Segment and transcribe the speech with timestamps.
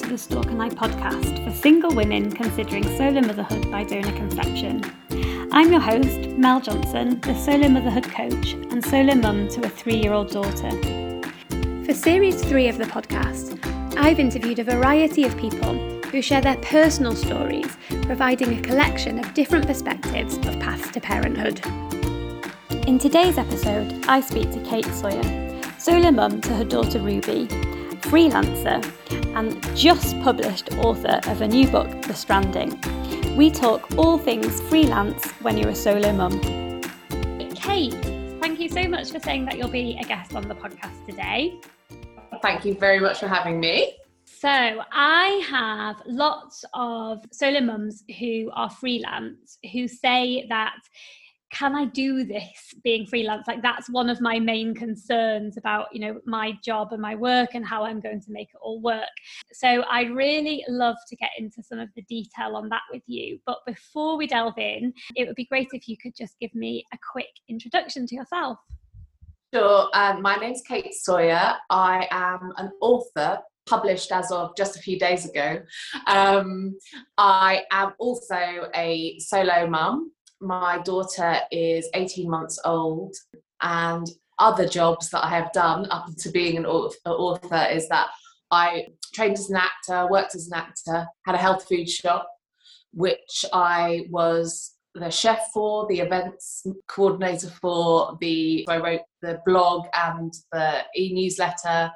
[0.00, 4.82] to the Stork and I podcast for single women considering solo motherhood by donor conception.
[5.52, 9.96] I'm your host, Mel Johnson, the solo motherhood coach and solo mum to a three
[9.96, 10.70] year old daughter.
[11.84, 13.58] For series three of the podcast,
[13.98, 19.34] I've interviewed a variety of people who share their personal stories, providing a collection of
[19.34, 21.60] different perspectives of paths to parenthood.
[22.86, 27.48] In today's episode, I speak to Kate Sawyer, solo mum to her daughter Ruby,
[28.10, 28.84] freelancer,
[29.36, 32.76] and just published author of a new book, The Stranding.
[33.36, 36.40] We talk all things freelance when you're a solo mum.
[37.54, 37.94] Kate,
[38.40, 41.60] thank you so much for saying that you'll be a guest on the podcast today.
[42.42, 43.94] Thank you very much for having me.
[44.24, 50.78] So, I have lots of solo mums who are freelance who say that
[51.50, 53.46] can I do this being freelance?
[53.46, 57.50] Like that's one of my main concerns about, you know, my job and my work
[57.54, 59.08] and how I'm going to make it all work.
[59.52, 63.38] So I'd really love to get into some of the detail on that with you.
[63.46, 66.84] But before we delve in, it would be great if you could just give me
[66.92, 68.58] a quick introduction to yourself.
[69.52, 69.88] Sure.
[69.94, 71.54] Um, my name's Kate Sawyer.
[71.68, 75.60] I am an author published as of just a few days ago.
[76.06, 76.78] Um,
[77.18, 83.14] I am also a solo mum my daughter is 18 months old
[83.62, 84.06] and
[84.38, 88.08] other jobs that I have done up to being an author is that
[88.50, 92.28] I trained as an actor, worked as an actor, had a health food shop,
[92.92, 99.86] which I was the chef for, the events coordinator for, the I wrote the blog
[99.94, 101.92] and the e-newsletter,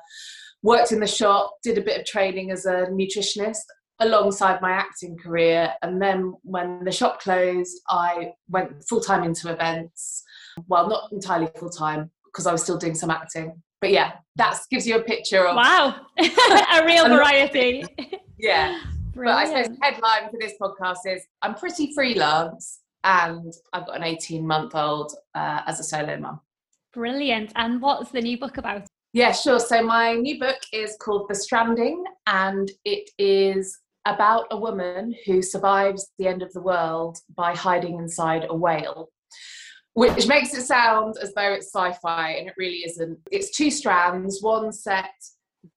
[0.63, 3.65] worked in the shop, did a bit of training as a nutritionist,
[4.01, 5.73] alongside my acting career.
[5.83, 10.23] And then when the shop closed, I went full time into events.
[10.69, 13.61] Well, not entirely full time because I was still doing some acting.
[13.81, 17.85] But yeah, that gives you a picture of wow, a real variety.
[18.39, 18.81] yeah.
[19.13, 19.53] Brilliant.
[19.53, 23.97] But I suppose the headline for this podcast is I'm pretty freelance and I've got
[23.97, 26.41] an 18 month old uh, as a solo mum.
[26.93, 27.53] Brilliant.
[27.55, 28.87] And what's the new book about?
[29.13, 29.61] Yeah, sure.
[29.61, 35.43] So my new book is called The Stranding, and it is about a woman who
[35.43, 39.09] survives the end of the world by hiding inside a whale,
[39.95, 43.19] which makes it sound as though it's sci fi, and it really isn't.
[43.31, 45.11] It's two strands, one set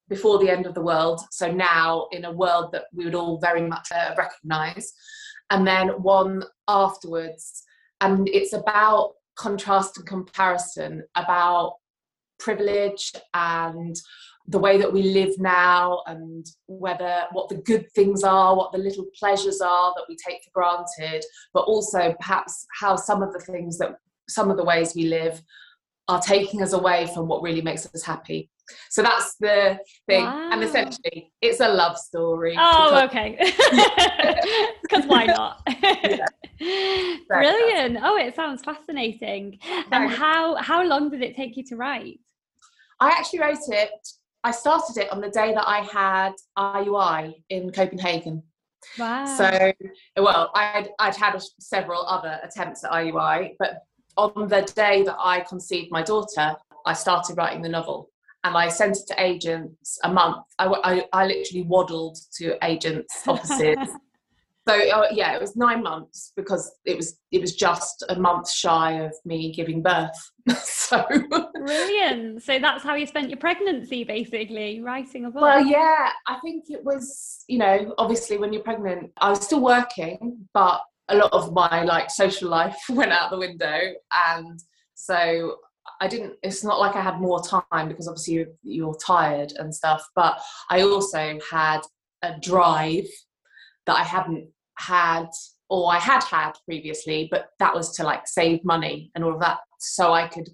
[0.10, 3.40] before the end of the world, so now in a world that we would all
[3.40, 4.94] very much uh, recognize,
[5.50, 7.64] and then one afterwards.
[8.02, 11.76] And it's about contrast and comparison, about
[12.40, 13.96] privilege and
[14.50, 18.78] the way that we live now and whether what the good things are what the
[18.78, 23.40] little pleasures are that we take for granted but also perhaps how some of the
[23.40, 23.98] things that
[24.30, 25.42] some of the ways we live
[26.08, 28.50] are taking us away from what really makes us happy.
[28.90, 30.24] So that's the thing.
[30.24, 30.52] Wow.
[30.52, 32.56] and essentially it's a love story.
[32.58, 33.38] Oh okay.
[34.82, 35.66] Because why not?
[37.28, 37.98] Brilliant.
[38.02, 39.60] Oh it sounds fascinating.
[39.92, 42.20] And how how long did it take you to write?
[43.00, 44.08] I actually wrote it
[44.44, 48.44] I started it on the day that I had IUI in Copenhagen.
[48.98, 49.26] Wow.
[49.26, 49.74] So,
[50.18, 53.80] well, I'd, I'd had several other attempts at IUI, but
[54.16, 56.56] on the day that I conceived my daughter,
[56.86, 58.10] I started writing the novel
[58.44, 60.46] and I sent it to agents a month.
[60.58, 63.78] I, I, I literally waddled to agents' offices
[64.68, 68.50] so uh, yeah it was nine months because it was it was just a month
[68.50, 70.32] shy of me giving birth.
[70.88, 71.04] So
[71.54, 72.44] brilliant.
[72.44, 75.42] So that's how you spent your pregnancy basically writing a book.
[75.42, 79.60] Well yeah i think it was you know obviously when you're pregnant i was still
[79.60, 83.94] working but a lot of my like social life went out the window.
[84.14, 84.60] And
[84.96, 85.58] so
[86.02, 89.74] I didn't, it's not like I had more time because obviously you're, you're tired and
[89.74, 90.40] stuff, but
[90.70, 91.82] I also had
[92.22, 93.08] a drive
[93.86, 95.28] that I hadn't had
[95.70, 99.42] or I had had previously, but that was to like save money and all of
[99.42, 100.50] that so I could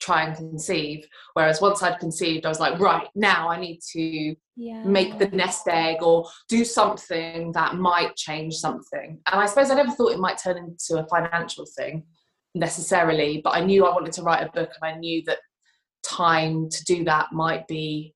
[0.00, 1.06] try and conceive.
[1.34, 4.84] Whereas once I'd conceived, I was like, right, now I need to yeah.
[4.84, 9.20] make the nest egg or do something that might change something.
[9.30, 12.04] And I suppose I never thought it might turn into a financial thing
[12.54, 15.38] necessarily, but I knew I wanted to write a book and I knew that
[16.04, 18.14] time to do that might be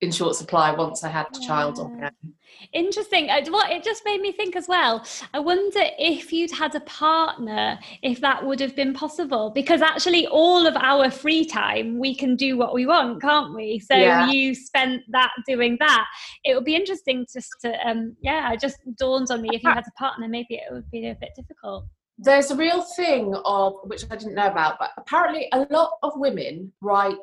[0.00, 2.32] in short supply once I had a child on my own.
[2.72, 3.30] Interesting.
[3.30, 5.04] Uh, what it just made me think as well.
[5.32, 9.50] I wonder if you'd had a partner, if that would have been possible.
[9.50, 13.78] Because actually, all of our free time, we can do what we want, can't we?
[13.78, 14.30] So yeah.
[14.30, 16.06] you spent that doing that.
[16.44, 19.70] It would be interesting just to, um, yeah, it just dawned on me if you
[19.70, 21.86] had a partner, maybe it would be a bit difficult.
[22.18, 26.12] There's a real thing of which I didn't know about, but apparently a lot of
[26.16, 27.16] women write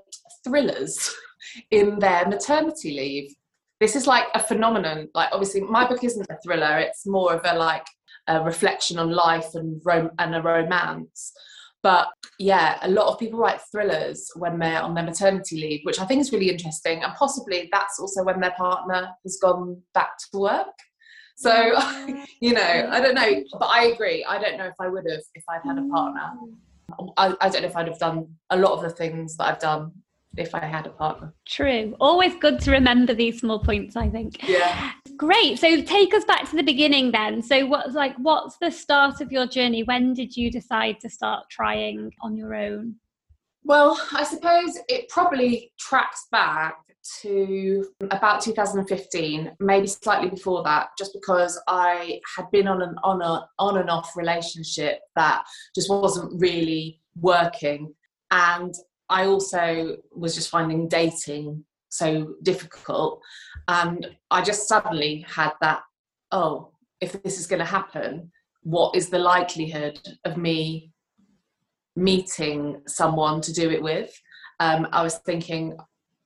[0.44, 1.14] thrillers.
[1.72, 3.34] in their maternity leave.
[3.80, 5.10] this is like a phenomenon.
[5.14, 7.86] Like obviously, my book isn't a thriller; it's more of a like
[8.28, 11.34] a reflection on life and rom- and a romance.
[11.84, 12.08] But
[12.40, 16.06] yeah, a lot of people write thrillers when they're on their maternity leave, which I
[16.06, 17.04] think is really interesting.
[17.04, 20.68] And possibly that's also when their partner has gone back to work.
[21.36, 21.78] So,
[22.42, 24.24] you know, I don't know, but I agree.
[24.24, 26.32] I don't know if I would have if I'd had a partner.
[26.42, 27.14] Mm.
[27.18, 29.60] I, I don't know if I'd have done a lot of the things that I've
[29.60, 29.92] done
[30.38, 31.34] if I had a partner.
[31.46, 31.96] True.
[32.00, 34.48] Always good to remember these small points, I think.
[34.48, 34.92] Yeah.
[35.18, 35.60] Great.
[35.60, 37.42] So take us back to the beginning then.
[37.42, 39.84] So what's like what's the start of your journey?
[39.84, 42.96] When did you decide to start trying on your own?
[43.64, 46.76] Well, I suppose it probably tracks back
[47.22, 53.22] to about 2015, maybe slightly before that, just because I had been on an on
[53.22, 55.44] a on and off relationship that
[55.76, 57.94] just wasn't really working.
[58.32, 58.74] And
[59.14, 63.22] I also was just finding dating so difficult.
[63.68, 65.82] And I just suddenly had that,
[66.32, 68.32] oh, if this is going to happen,
[68.64, 70.92] what is the likelihood of me
[71.96, 74.12] meeting someone to do it with?
[74.60, 75.78] Um, I was thinking,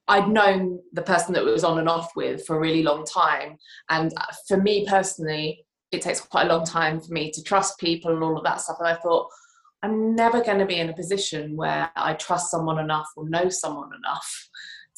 [0.07, 3.57] I'd known the person that was on and off with for a really long time.
[3.89, 4.13] And
[4.47, 8.23] for me personally, it takes quite a long time for me to trust people and
[8.23, 8.77] all of that stuff.
[8.79, 9.27] And I thought,
[9.83, 13.49] I'm never going to be in a position where I trust someone enough or know
[13.49, 14.49] someone enough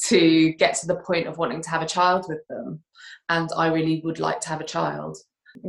[0.06, 2.81] to get to the point of wanting to have a child with them.
[3.28, 5.18] And I really would like to have a child.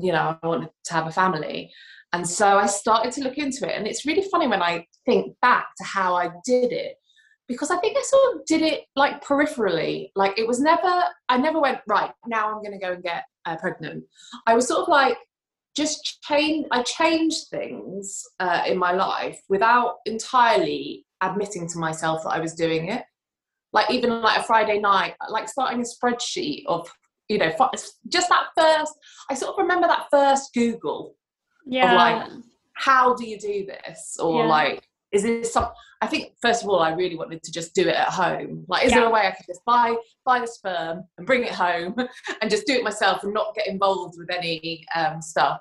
[0.00, 1.72] You know, I wanted to have a family.
[2.12, 3.76] And so I started to look into it.
[3.76, 6.96] And it's really funny when I think back to how I did it
[7.50, 10.12] because I think I sort of did it like peripherally.
[10.14, 13.24] Like it was never, I never went, right, now I'm going to go and get
[13.44, 14.04] uh, pregnant.
[14.46, 15.18] I was sort of like,
[15.76, 22.30] just change, I changed things uh, in my life without entirely admitting to myself that
[22.30, 23.04] I was doing it.
[23.72, 26.90] Like even like a Friday night, like starting a spreadsheet of,
[27.28, 27.52] you know,
[28.08, 28.92] just that first,
[29.30, 31.14] I sort of remember that first Google
[31.66, 31.92] yeah.
[31.92, 32.32] of like,
[32.74, 34.16] how do you do this?
[34.18, 34.48] Or yeah.
[34.48, 34.82] like,
[35.12, 35.68] is this some
[36.00, 38.84] i think first of all i really wanted to just do it at home like
[38.84, 38.98] is yeah.
[38.98, 41.94] there a way i could just buy buy the sperm and bring it home
[42.40, 45.60] and just do it myself and not get involved with any um, stuff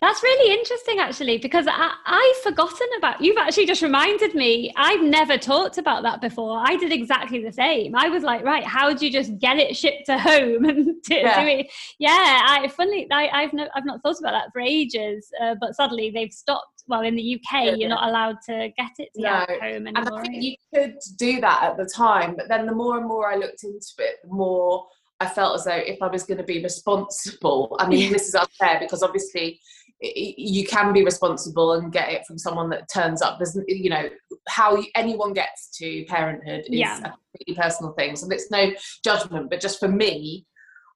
[0.00, 3.20] that's really interesting, actually, because I, I've forgotten about.
[3.20, 4.72] You've actually just reminded me.
[4.76, 6.62] I've never talked about that before.
[6.64, 7.94] I did exactly the same.
[7.94, 11.14] I was like, right, how do you just get it shipped to home and do,
[11.14, 11.40] yeah.
[11.40, 11.66] do it?
[11.98, 15.30] Yeah, I funnily, I, I've no, I've not thought about that for ages.
[15.40, 16.84] Uh, but suddenly they've stopped.
[16.86, 17.74] Well, in the UK, yeah.
[17.74, 19.44] you're not allowed to get it to no.
[19.60, 19.92] home anymore.
[19.94, 23.06] And I think you could do that at the time, but then the more and
[23.06, 24.86] more I looked into it, the more
[25.20, 28.34] I felt as though if I was going to be responsible, I mean, this is
[28.34, 29.60] unfair because obviously
[30.00, 33.38] you can be responsible and get it from someone that turns up.
[33.38, 34.08] There's, you know,
[34.46, 36.98] how anyone gets to parenthood is yeah.
[36.98, 38.14] a completely personal thing.
[38.14, 38.70] So it's no
[39.02, 40.46] judgment, but just for me,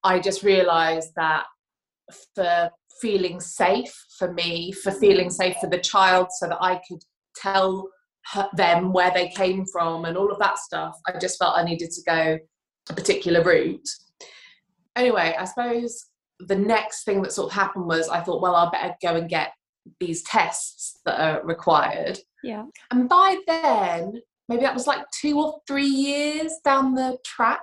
[0.05, 1.45] I just realised that
[2.37, 2.71] for
[3.01, 5.01] feeling safe for me, for mm-hmm.
[5.01, 7.03] feeling safe for the child, so that I could
[7.35, 7.89] tell
[8.33, 11.65] her, them where they came from and all of that stuff, I just felt I
[11.65, 12.39] needed to go
[12.89, 13.89] a particular route
[14.97, 16.07] anyway, I suppose
[16.39, 19.29] the next thing that sort of happened was I thought, well, I better go and
[19.29, 19.53] get
[20.01, 22.19] these tests that are required.
[22.43, 22.65] Yeah.
[22.91, 27.61] And by then, maybe that was like two or three years down the track.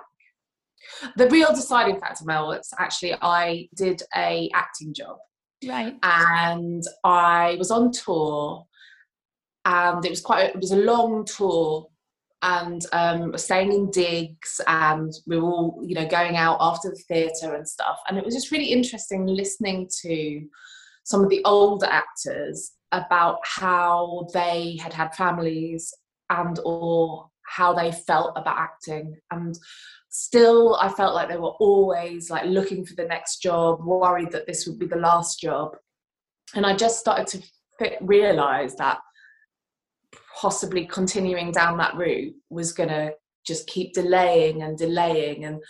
[1.16, 5.18] The real deciding factor, Mel, was actually I did a acting job.
[5.66, 5.94] Right.
[6.02, 8.66] And I was on tour
[9.66, 11.86] and it was quite it was a long tour
[12.42, 16.96] and um, staying in digs and we were all you know going out after the
[16.96, 17.98] theatre and stuff.
[18.08, 20.46] And it was just really interesting listening to
[21.04, 25.92] some of the older actors about how they had had families
[26.30, 29.16] and or how they felt about acting.
[29.30, 29.58] And
[30.12, 34.44] still i felt like they were always like looking for the next job worried that
[34.44, 35.76] this would be the last job.
[36.54, 38.98] And i just started to realize that
[40.38, 43.12] possibly continuing down that route was going to
[43.46, 45.44] just keep delaying and delaying.
[45.44, 45.62] And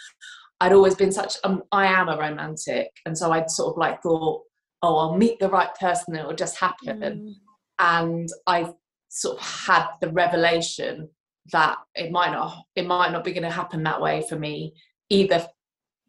[0.60, 2.88] I'd always been such um, I am a romantic.
[3.06, 4.42] And so I'd sort of like thought
[4.82, 7.00] oh I'll meet the right person it will just happen.
[7.00, 7.32] Mm.
[7.78, 8.72] and I
[9.08, 11.08] sort of had the revelation
[11.52, 14.72] that it might not it might not be going to happen that way for me
[15.08, 15.46] either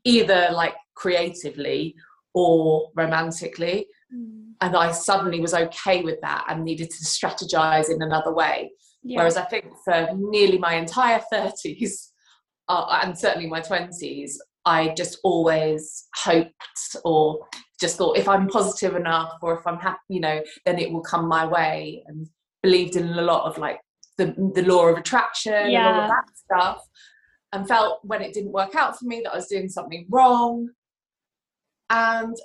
[0.04, 1.96] either like creatively
[2.34, 8.02] or romantically mm and I suddenly was okay with that and needed to strategize in
[8.02, 8.72] another way.
[9.04, 9.18] Yeah.
[9.18, 12.10] Whereas I think for nearly my entire 30s
[12.70, 17.40] uh, and certainly my 20s, I just always hoped or
[17.80, 21.02] just thought if I'm positive enough or if I'm happy, you know, then it will
[21.02, 22.28] come my way and
[22.62, 23.80] believed in a lot of like
[24.20, 25.88] the, the law of attraction yeah.
[25.88, 26.88] and all of that stuff.
[27.52, 30.70] and felt when it didn't work out for me that I was doing something wrong.
[31.90, 32.38] And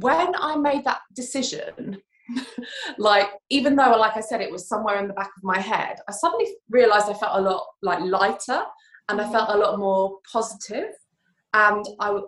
[0.00, 1.98] when I made that decision,
[2.98, 5.98] like even though like I said it was somewhere in the back of my head,
[6.08, 8.62] I suddenly realized I felt a lot like lighter
[9.08, 9.32] and I mm.
[9.32, 10.90] felt a lot more positive
[11.54, 12.20] and I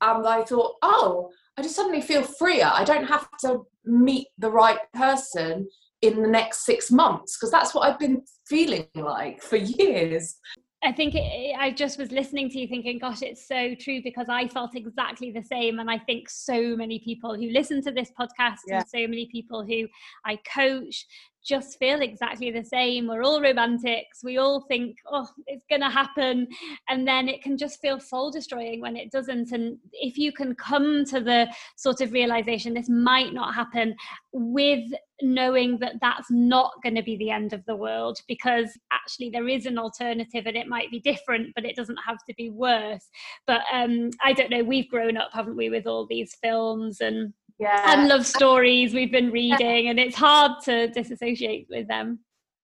[0.00, 2.70] and I thought, oh, I just suddenly feel freer.
[2.72, 5.68] I don't have to meet the right person
[6.02, 10.36] in the next six months because that's what I've been feeling like for years.
[10.84, 14.28] I think it, I just was listening to you thinking, gosh, it's so true because
[14.28, 15.78] I felt exactly the same.
[15.78, 18.78] And I think so many people who listen to this podcast yeah.
[18.78, 19.86] and so many people who
[20.24, 21.06] I coach
[21.44, 23.06] just feel exactly the same.
[23.06, 24.20] We're all romantics.
[24.24, 26.48] We all think, oh, it's going to happen.
[26.88, 29.52] And then it can just feel soul destroying when it doesn't.
[29.52, 33.94] And if you can come to the sort of realization this might not happen
[34.32, 34.90] with
[35.24, 39.48] knowing that that's not going to be the end of the world because actually there
[39.48, 43.08] is an alternative and it might be different but it doesn't have to be worse
[43.46, 47.32] but um i don't know we've grown up haven't we with all these films and
[47.58, 47.92] yeah.
[47.92, 52.18] and love stories we've been reading and it's hard to disassociate with them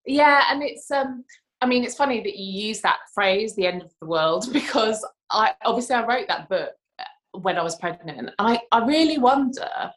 [0.07, 1.25] yeah and it's um
[1.61, 5.07] i mean it's funny that you use that phrase the end of the world because
[5.31, 9.19] i obviously i wrote that book uh, when i was pregnant and i i really
[9.19, 9.91] wonder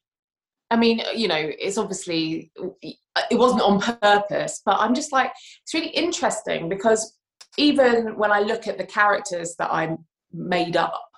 [0.73, 2.51] i mean you know it's obviously
[2.81, 7.17] it wasn't on purpose but i'm just like it's really interesting because
[7.57, 9.95] even when i look at the characters that i
[10.33, 11.09] made up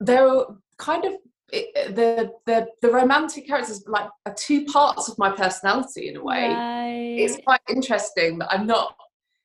[0.00, 0.44] they're
[0.78, 1.12] kind of
[1.50, 6.22] it, the the the romantic characters like are two parts of my personality in a
[6.22, 6.48] way.
[6.48, 7.16] Right.
[7.18, 8.94] It's quite interesting that I'm not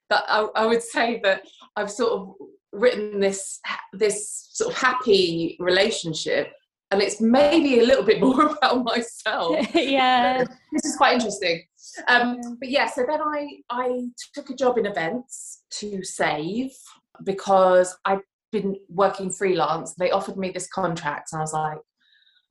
[0.10, 1.43] that I, I would say that
[1.75, 2.36] I've sort of
[2.74, 3.60] written this
[3.93, 6.53] this sort of happy relationship
[6.93, 9.57] and it's maybe a little bit more about myself.
[9.75, 10.43] Yeah.
[10.71, 11.63] This is quite interesting.
[12.07, 16.71] Um, but yeah so then i i took a job in events to save
[17.23, 18.19] because i'd
[18.51, 19.93] been working freelance.
[19.93, 21.77] They offered me this contract and i was like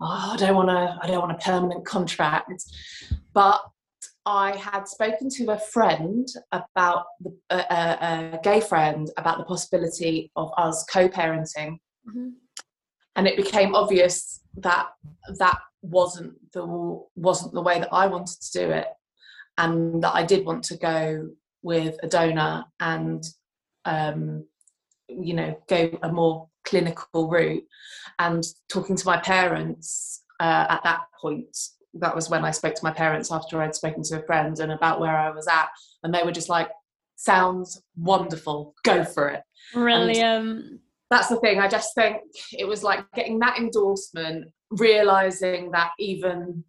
[0.02, 2.64] oh, I don't want to, I don't want a permanent contract.
[3.32, 3.62] But
[4.26, 10.30] I had spoken to a friend about the, a, a, gay friend about the possibility
[10.37, 12.28] of us co-parenting, mm-hmm.
[13.16, 14.88] And it became obvious that
[15.38, 16.64] that wasn't the
[17.16, 18.88] wasn't the way that I wanted to do it,
[19.59, 21.31] and that I did want to go
[21.62, 23.25] with a donor and
[23.85, 24.47] um,
[25.09, 27.64] you know go a more clinical route.
[28.19, 31.57] And talking to my parents uh, at that point
[31.95, 34.73] that was when i spoke to my parents after i'd spoken to a friend and
[34.73, 35.69] about where i was at.
[36.02, 36.71] And they were just like
[37.23, 38.75] sounds wonderful.
[38.83, 39.42] Go for it.
[39.73, 40.78] Brilliant and
[41.12, 42.19] that's the thing i just think
[42.52, 46.64] it was like getting that endorsement realizing that even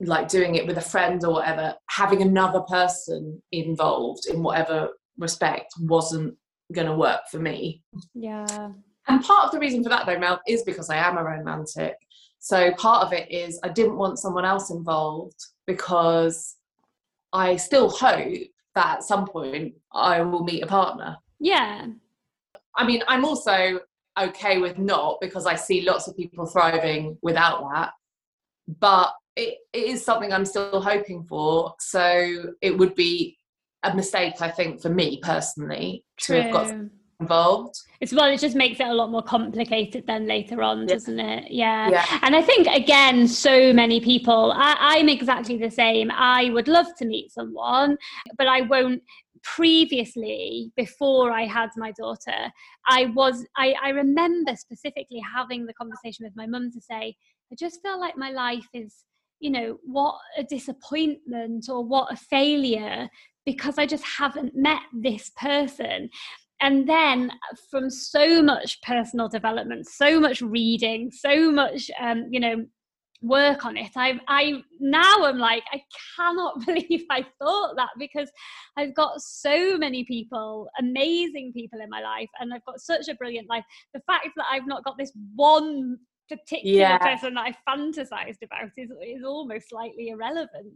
[0.00, 5.72] like doing it with a friend or whatever having another person involved in whatever respect
[5.80, 6.34] wasn't
[6.72, 7.82] going to work for me
[8.14, 8.70] yeah
[9.08, 11.94] and part of the reason for that, though, Mel, is because I am a romantic.
[12.38, 16.56] So part of it is I didn't want someone else involved because
[17.32, 18.38] I still hope
[18.74, 21.16] that at some point I will meet a partner.
[21.40, 21.86] Yeah.
[22.76, 23.80] I mean, I'm also
[24.20, 27.92] okay with not because I see lots of people thriving without that.
[28.80, 31.74] But it, it is something I'm still hoping for.
[31.80, 33.38] So it would be
[33.82, 36.36] a mistake, I think, for me personally True.
[36.36, 36.74] to have got
[37.20, 37.76] involved.
[38.00, 40.86] It's well, it just makes it a lot more complicated then later on, yeah.
[40.86, 41.50] doesn't it?
[41.50, 41.88] Yeah.
[41.90, 42.18] yeah.
[42.22, 44.52] And I think again, so many people.
[44.52, 46.10] I, I'm exactly the same.
[46.12, 47.96] I would love to meet someone,
[48.36, 49.02] but I won't
[49.42, 52.50] previously before i had my daughter
[52.86, 57.14] i was I, I remember specifically having the conversation with my mum to say
[57.50, 59.04] i just feel like my life is
[59.40, 63.08] you know what a disappointment or what a failure
[63.44, 66.08] because i just haven't met this person.
[66.60, 67.32] And then
[67.72, 72.64] from so much personal development so much reading so much um, you know
[73.22, 73.90] work on it.
[73.96, 75.80] I i now i'm like i
[76.16, 78.30] cannot believe i thought that because
[78.76, 83.14] i've got so many people amazing people in my life and i've got such a
[83.14, 83.64] brilliant life.
[83.94, 85.98] The fact that i've not got this one
[86.28, 86.98] particular yeah.
[86.98, 90.72] person that i fantasized about is, is almost slightly irrelevant.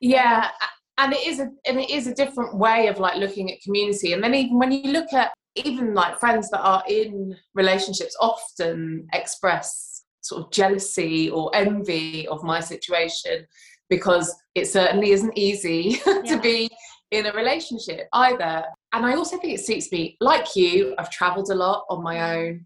[0.00, 3.52] Yeah um, and it is a and it is a different way of like looking
[3.52, 4.12] at community.
[4.12, 9.06] And then even when you look at even like friends that are in relationships often
[9.12, 9.95] express
[10.28, 13.46] sort of jealousy or envy of my situation
[13.88, 16.22] because it certainly isn't easy yeah.
[16.22, 16.68] to be
[17.10, 18.64] in a relationship either.
[18.92, 20.16] And i also think it suits me.
[20.20, 22.36] Like you i've traveled a lot on my mm.
[22.36, 22.64] own.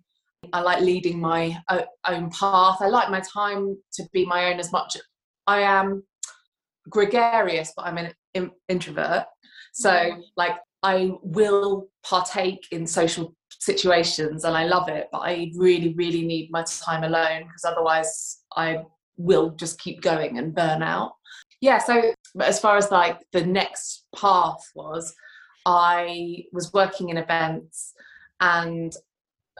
[0.55, 1.61] I like leading my
[2.09, 2.79] own path.
[2.81, 4.97] I like my time to be my own as much.
[5.47, 6.02] I am
[6.88, 9.26] gregarious but i'm an introvert.
[9.73, 15.95] So, like, I will partake in social situations and I love it, but I really,
[15.95, 18.85] really need my time alone because otherwise I
[19.17, 21.12] will just keep going and burn out.
[21.61, 25.14] Yeah, so but as far as like the next path was,
[25.67, 27.93] I was working in events
[28.40, 28.95] and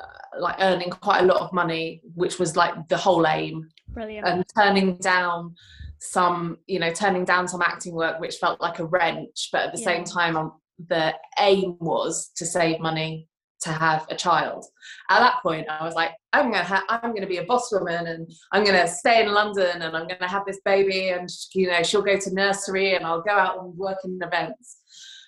[0.01, 3.69] uh, like earning quite a lot of money, which was like the whole aim.
[3.89, 4.27] Brilliant.
[4.27, 5.55] And turning down
[5.99, 9.75] some, you know, turning down some acting work, which felt like a wrench, but at
[9.75, 9.85] the yeah.
[9.85, 10.53] same time, um,
[10.89, 13.29] the aim was to save money
[13.63, 14.65] to have a child.
[15.11, 18.07] At that point, I was like, I'm gonna ha- I'm gonna be a boss woman,
[18.07, 21.83] and I'm gonna stay in London, and I'm gonna have this baby, and you know
[21.83, 24.79] she'll go to nursery, and I'll go out and work in events.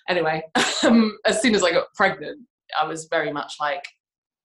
[0.09, 0.43] Anyway,
[0.83, 2.39] um, as soon as I got pregnant,
[2.79, 3.83] I was very much like,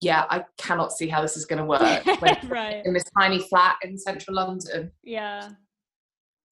[0.00, 1.80] yeah, I cannot see how this is going to work
[2.48, 2.84] right.
[2.84, 4.92] in this tiny flat in central London.
[5.02, 5.48] Yeah.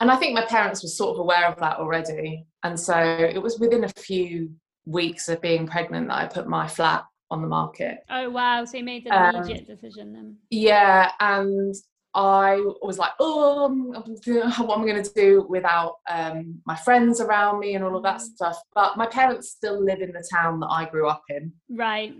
[0.01, 2.47] And I think my parents were sort of aware of that already.
[2.65, 4.51] And so it was within a few
[4.85, 7.99] weeks of being pregnant that I put my flat on the market.
[8.11, 8.65] Oh wow!
[8.65, 10.37] So you made an um, immediate decision then.
[10.51, 11.75] Yeah, and
[12.17, 17.61] I was like, oh, what am I going to do without um, my friends around
[17.61, 18.25] me and all of that mm.
[18.25, 18.59] stuff?
[18.75, 21.53] But my parents still live in the town that I grew up in.
[21.69, 22.15] Right.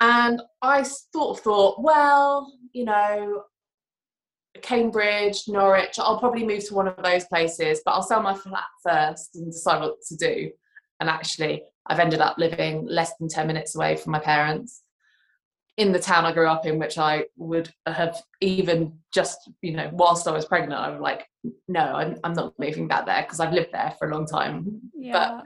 [0.00, 3.42] And I sort of thought, well, you know,
[4.62, 8.64] Cambridge, Norwich, I'll probably move to one of those places, but I'll sell my flat
[8.84, 10.50] first and decide what to do.
[11.00, 14.82] And actually, I've ended up living less than 10 minutes away from my parents
[15.78, 19.88] in the town I grew up in, which I would have even just, you know,
[19.92, 21.24] whilst I was pregnant, I was like,
[21.68, 24.80] no, I'm, I'm not moving back there because I've lived there for a long time.
[24.92, 25.12] Yeah.
[25.12, 25.44] But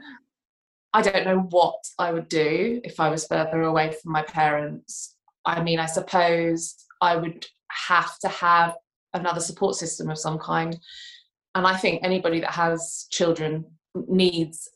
[0.91, 5.15] I don't know what I would do if I was further away from my parents.
[5.45, 7.45] I mean, I suppose I would
[7.87, 8.75] have to have
[9.13, 10.79] another support system of some kind.
[11.53, 13.65] And I think anybody that has children
[14.07, 14.67] needs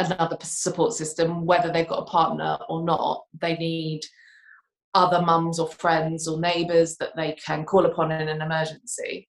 [0.00, 3.24] another support system, whether they've got a partner or not.
[3.40, 4.00] They need
[4.94, 9.28] other mums or friends or neighbours that they can call upon in an emergency.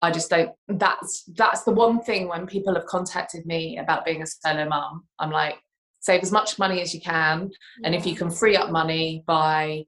[0.00, 0.50] I just don't.
[0.68, 5.04] That's that's the one thing when people have contacted me about being a solo mum.
[5.18, 5.56] I'm like,
[6.00, 7.50] save as much money as you can,
[7.84, 9.84] and if you can free up money by,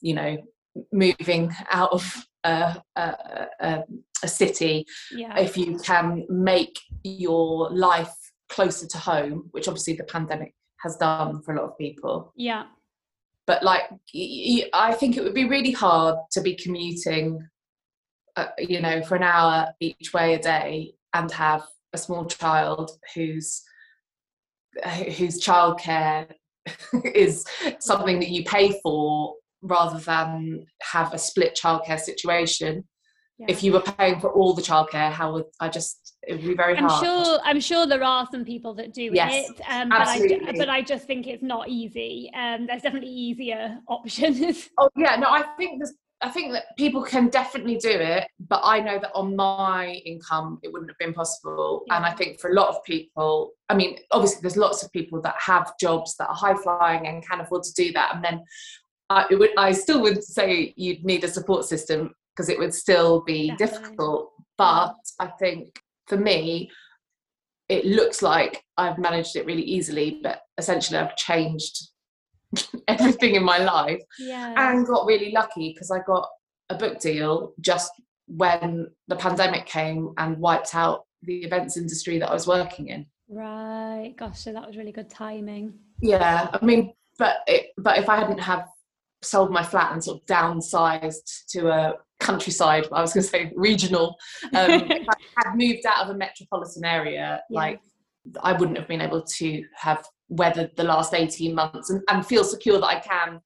[0.00, 0.38] you know,
[0.92, 3.14] moving out of a, a,
[3.60, 3.82] a,
[4.22, 5.38] a city, yeah.
[5.38, 8.14] if you can make your life
[8.50, 12.32] closer to home, which obviously the pandemic has done for a lot of people.
[12.36, 12.64] Yeah.
[13.46, 13.82] But like,
[14.72, 17.46] I think it would be really hard to be commuting,
[18.36, 22.92] uh, you know, for an hour each way a day and have a small child
[23.14, 23.62] whose
[25.16, 26.30] whose childcare
[27.14, 27.44] is
[27.80, 32.84] something that you pay for rather than have a split childcare situation
[33.38, 33.46] yeah.
[33.48, 35.99] if you were paying for all the childcare how would i just
[36.30, 39.10] it would be very I'm hard sure i'm sure there are some people that do
[39.12, 43.10] yes, it um, but i but i just think it's not easy um, there's definitely
[43.10, 47.88] easier options oh yeah no i think there's I think that people can definitely do
[47.90, 51.84] it, but I know that on my income it wouldn't have been possible.
[51.86, 51.96] Yeah.
[51.96, 55.22] And I think for a lot of people, I mean, obviously there's lots of people
[55.22, 58.14] that have jobs that are high flying and can afford to do that.
[58.14, 58.44] And then
[59.08, 63.22] I, would, I still would say you'd need a support system because it would still
[63.22, 63.80] be Definitely.
[63.80, 64.32] difficult.
[64.58, 65.80] But I think
[66.10, 66.70] for me,
[67.70, 71.88] it looks like I've managed it really easily, but essentially I've changed
[72.88, 74.52] everything in my life yeah.
[74.56, 76.28] and got really lucky because I got
[76.68, 77.92] a book deal just
[78.26, 83.06] when the pandemic came and wiped out the events industry that I was working in.
[83.28, 84.14] Right.
[84.18, 85.74] Gosh, so that was really good timing.
[86.00, 86.48] Yeah.
[86.52, 88.66] I mean, but it, but if I hadn't have
[89.22, 93.52] sold my flat and sort of downsized to a countryside, I was going to say
[93.56, 94.16] regional,
[94.54, 95.06] um, if
[95.36, 97.58] I had moved out of a metropolitan area, yeah.
[97.58, 97.80] like
[98.42, 102.44] I wouldn't have been able to have weathered the last 18 months and, and feel
[102.44, 103.40] secure that I can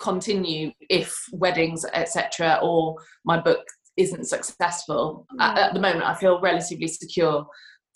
[0.00, 3.64] continue if weddings, etc., or my book
[3.96, 5.26] isn't successful.
[5.38, 5.50] Yeah.
[5.50, 7.46] At, at the moment, I feel relatively secure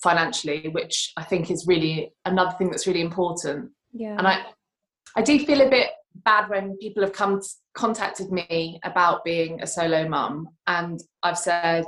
[0.02, 3.70] financially, which I think is really another thing that's really important.
[3.92, 4.14] Yeah.
[4.16, 4.46] And I,
[5.16, 5.90] I do feel a bit
[6.24, 7.40] bad when people have come
[7.74, 11.84] contacted me about being a solo mum and I've said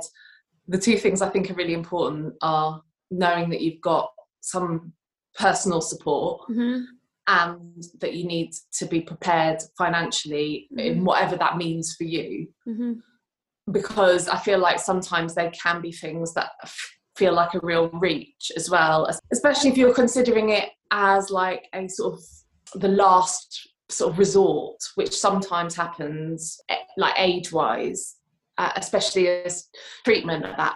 [0.67, 4.93] the two things I think are really important are knowing that you've got some
[5.37, 6.83] personal support mm-hmm.
[7.27, 10.79] and that you need to be prepared financially mm-hmm.
[10.79, 12.93] in whatever that means for you mm-hmm.
[13.71, 16.51] because I feel like sometimes there can be things that
[17.17, 21.87] feel like a real reach as well especially if you're considering it as like a
[21.89, 28.15] sort of the last sort of resort, which sometimes happens, eh, like age wise,
[28.57, 29.67] uh, especially as
[30.05, 30.75] treatment of that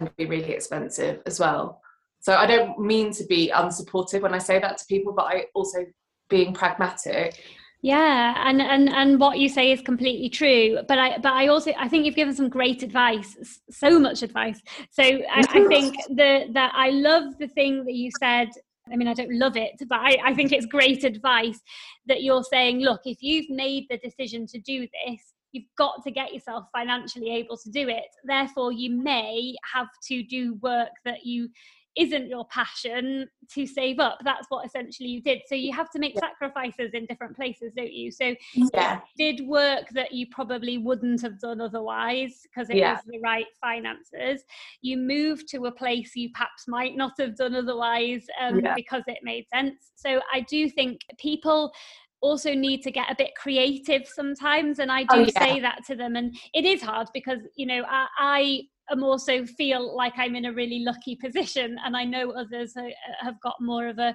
[0.00, 1.80] can be really expensive as well.
[2.20, 5.46] So I don't mean to be unsupportive when I say that to people, but I
[5.54, 5.84] also
[6.28, 7.42] being pragmatic.
[7.80, 11.72] yeah and and and what you say is completely true but i but i also
[11.78, 14.60] i think you've given some great advice so much advice
[14.90, 18.48] so i, I think the that i love the thing that you said
[18.92, 21.60] I mean, I don't love it, but I, I think it's great advice
[22.06, 25.20] that you're saying, look, if you've made the decision to do this,
[25.52, 28.04] you've got to get yourself financially able to do it.
[28.24, 31.48] Therefore, you may have to do work that you
[31.96, 35.98] isn't your passion to save up that's what essentially you did so you have to
[35.98, 36.20] make yeah.
[36.20, 38.34] sacrifices in different places don't you so
[38.74, 42.92] yeah did work that you probably wouldn't have done otherwise because it yeah.
[42.94, 44.44] was the right finances
[44.82, 48.74] you moved to a place you perhaps might not have done otherwise um, yeah.
[48.74, 51.72] because it made sense so i do think people
[52.20, 55.44] also need to get a bit creative sometimes and i oh, do oh, yeah.
[55.44, 59.44] say that to them and it is hard because you know I, I am also
[59.44, 62.74] feel like I'm in a really lucky position, and I know others
[63.20, 64.14] have got more of a,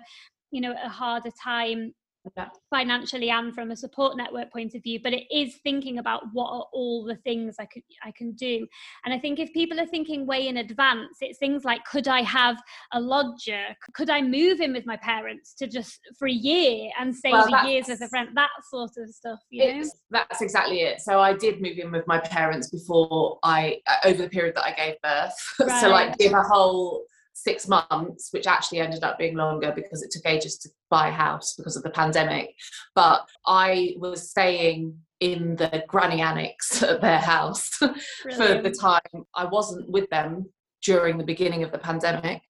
[0.51, 1.93] you know, a harder time
[2.37, 2.47] yeah.
[2.69, 6.49] financially and from a support network point of view but it is thinking about what
[6.49, 8.65] are all the things i could i can do.
[9.05, 12.21] And i think if people are thinking way in advance it's things like could i
[12.21, 12.57] have
[12.93, 13.63] a lodger?
[13.93, 17.67] Could i move in with my parents to just for a year and save well,
[17.67, 18.29] years as a rent?
[18.35, 19.89] That sort of stuff you know?
[20.11, 21.01] That's exactly it.
[21.01, 24.65] So i did move in with my parents before i uh, over the period that
[24.65, 25.35] i gave birth.
[25.59, 25.81] Right.
[25.81, 30.11] so like give a whole six months, which actually ended up being longer because it
[30.11, 32.55] took ages to buy a house because of the pandemic.
[32.95, 39.25] But I was staying in the granny annex at their house for the time.
[39.35, 40.49] I wasn't with them
[40.83, 42.41] during the beginning of the pandemic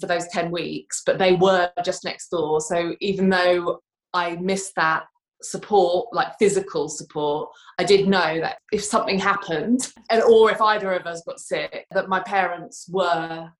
[0.00, 2.60] for those 10 weeks, but they were just next door.
[2.60, 3.80] So even though
[4.14, 5.04] I missed that
[5.44, 10.92] support like physical support i did know that if something happened and or if either
[10.92, 13.50] of us got sick that my parents were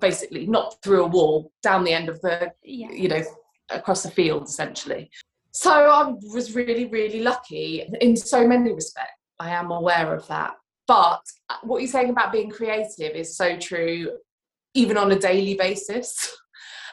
[0.00, 2.90] basically not through a wall down the end of the yeah.
[2.90, 3.22] you know
[3.70, 5.10] across the field essentially.
[5.52, 9.12] So i was really really lucky in so many respects.
[9.38, 10.54] I am aware of that.
[10.86, 11.20] But
[11.62, 14.10] what you're saying about being creative is so true
[14.74, 16.34] even on a daily basis.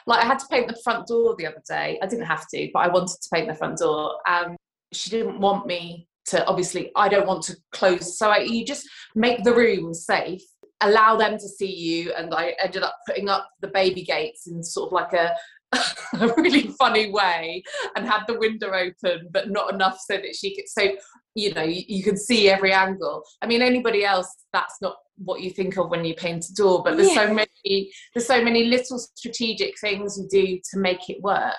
[0.08, 1.98] Like i had to paint the front door the other day.
[2.00, 4.14] I didn't have to but i wanted to paint the front door.
[4.24, 4.56] And
[4.92, 8.16] she didn't want me to obviously i don't want to close.
[8.16, 10.44] So I, you just make the room safe
[10.82, 14.62] allow them to see you and i ended up putting up the baby gates in
[14.62, 15.34] sort of like a,
[16.20, 17.62] a really funny way
[17.96, 20.94] and had the window open but not enough so that she could so
[21.34, 25.40] you know you, you can see every angle i mean anybody else that's not what
[25.40, 27.26] you think of when you paint a door but there's yeah.
[27.26, 31.54] so many there's so many little strategic things you do to make it work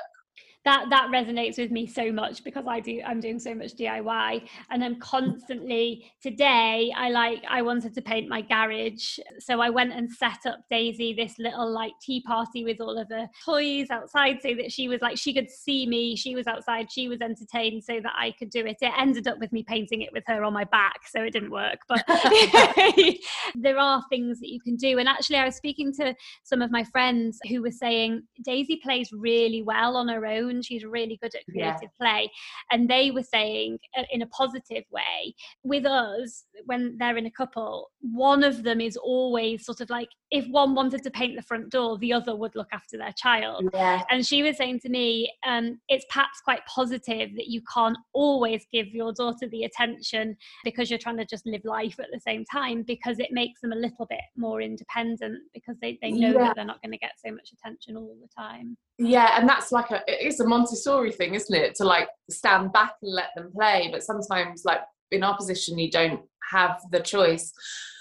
[0.68, 4.50] that that resonates with me so much because I do I'm doing so much DIY
[4.70, 9.18] and I'm constantly today I like I wanted to paint my garage.
[9.40, 13.08] So I went and set up Daisy this little like tea party with all of
[13.08, 16.92] the toys outside so that she was like she could see me she was outside
[16.92, 18.76] she was entertained so that I could do it.
[18.82, 21.52] It ended up with me painting it with her on my back so it didn't
[21.52, 22.04] work but
[23.56, 25.00] there are things that you can do.
[25.00, 29.12] And actually I was speaking to some of my friends who were saying Daisy plays
[29.14, 31.88] really well on her own she's really good at creative yeah.
[32.00, 32.32] play
[32.72, 37.32] and they were saying uh, in a positive way with us when they're in a
[37.32, 41.42] couple one of them is always sort of like if one wanted to paint the
[41.42, 44.02] front door the other would look after their child yeah.
[44.10, 48.66] and she was saying to me um, it's perhaps quite positive that you can't always
[48.72, 52.44] give your daughter the attention because you're trying to just live life at the same
[52.46, 56.40] time because it makes them a little bit more independent because they, they know yeah.
[56.40, 59.72] that they're not going to get so much attention all the time yeah and that's
[59.72, 63.52] like a it's a montessori thing isn't it to like stand back and let them
[63.54, 64.82] play but sometimes like
[65.12, 67.54] in our position you don't have the choice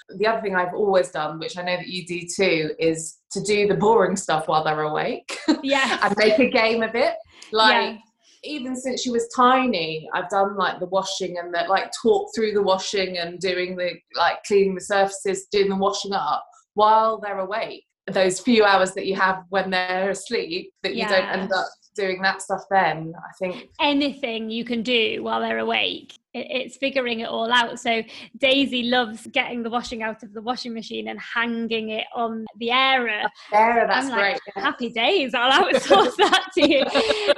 [0.08, 3.42] the other thing I've always done, which I know that you do too, is to
[3.42, 5.36] do the boring stuff while they're awake.
[5.62, 5.98] Yeah.
[6.00, 7.14] and make a game of it.
[7.50, 7.98] Like yeah.
[8.44, 12.52] even since she was tiny, I've done like the washing and the like talk through
[12.52, 17.40] the washing and doing the like cleaning the surfaces, doing the washing up while they're
[17.40, 21.66] awake those few hours that you have when they're asleep that you don't end up
[21.96, 27.20] doing that stuff then i think anything you can do while they're awake it's figuring
[27.20, 27.78] it all out.
[27.80, 28.02] So
[28.38, 32.70] Daisy loves getting the washing out of the washing machine and hanging it on the
[32.70, 33.22] airer.
[33.52, 34.64] Airer, that's like, great.
[34.64, 36.82] Happy days, I'll outsource that to you.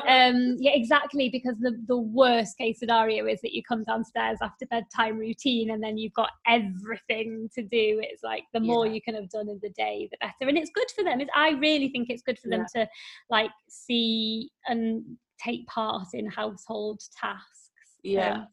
[0.07, 4.67] Um, yeah, exactly, because the, the worst case scenario is that you come downstairs after
[4.67, 8.01] bedtime routine and then you've got everything to do.
[8.03, 8.95] It's like the more yeah.
[8.95, 10.49] you can have done in the day, the better.
[10.49, 11.21] And it's good for them.
[11.21, 12.85] It's, I really think it's good for them yeah.
[12.85, 12.91] to
[13.31, 15.05] like see and
[15.43, 17.71] take part in household tasks.
[18.03, 18.45] Yeah.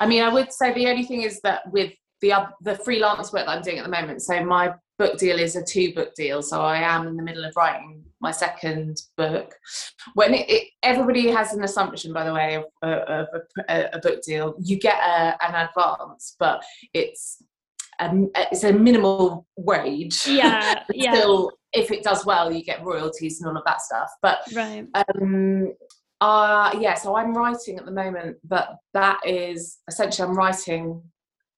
[0.00, 3.46] I mean, I would say the only thing is that with the the freelance work
[3.46, 6.42] that I'm doing at the moment, so my book deal is a two book deal,
[6.42, 9.54] so I am in the middle of writing my second book.
[10.14, 13.26] When it, it, everybody has an assumption, by the way, of, of
[13.68, 17.42] a, a, book deal, you get a, an advance, but it's
[18.00, 18.10] a,
[18.50, 20.26] it's a minimal wage.
[20.26, 21.12] Yeah, yeah.
[21.14, 24.10] Still, if it does well, you get royalties and all of that stuff.
[24.22, 24.86] But right.
[24.94, 25.74] Um,
[26.24, 31.02] uh, yeah, so I'm writing at the moment, but that is essentially I'm writing.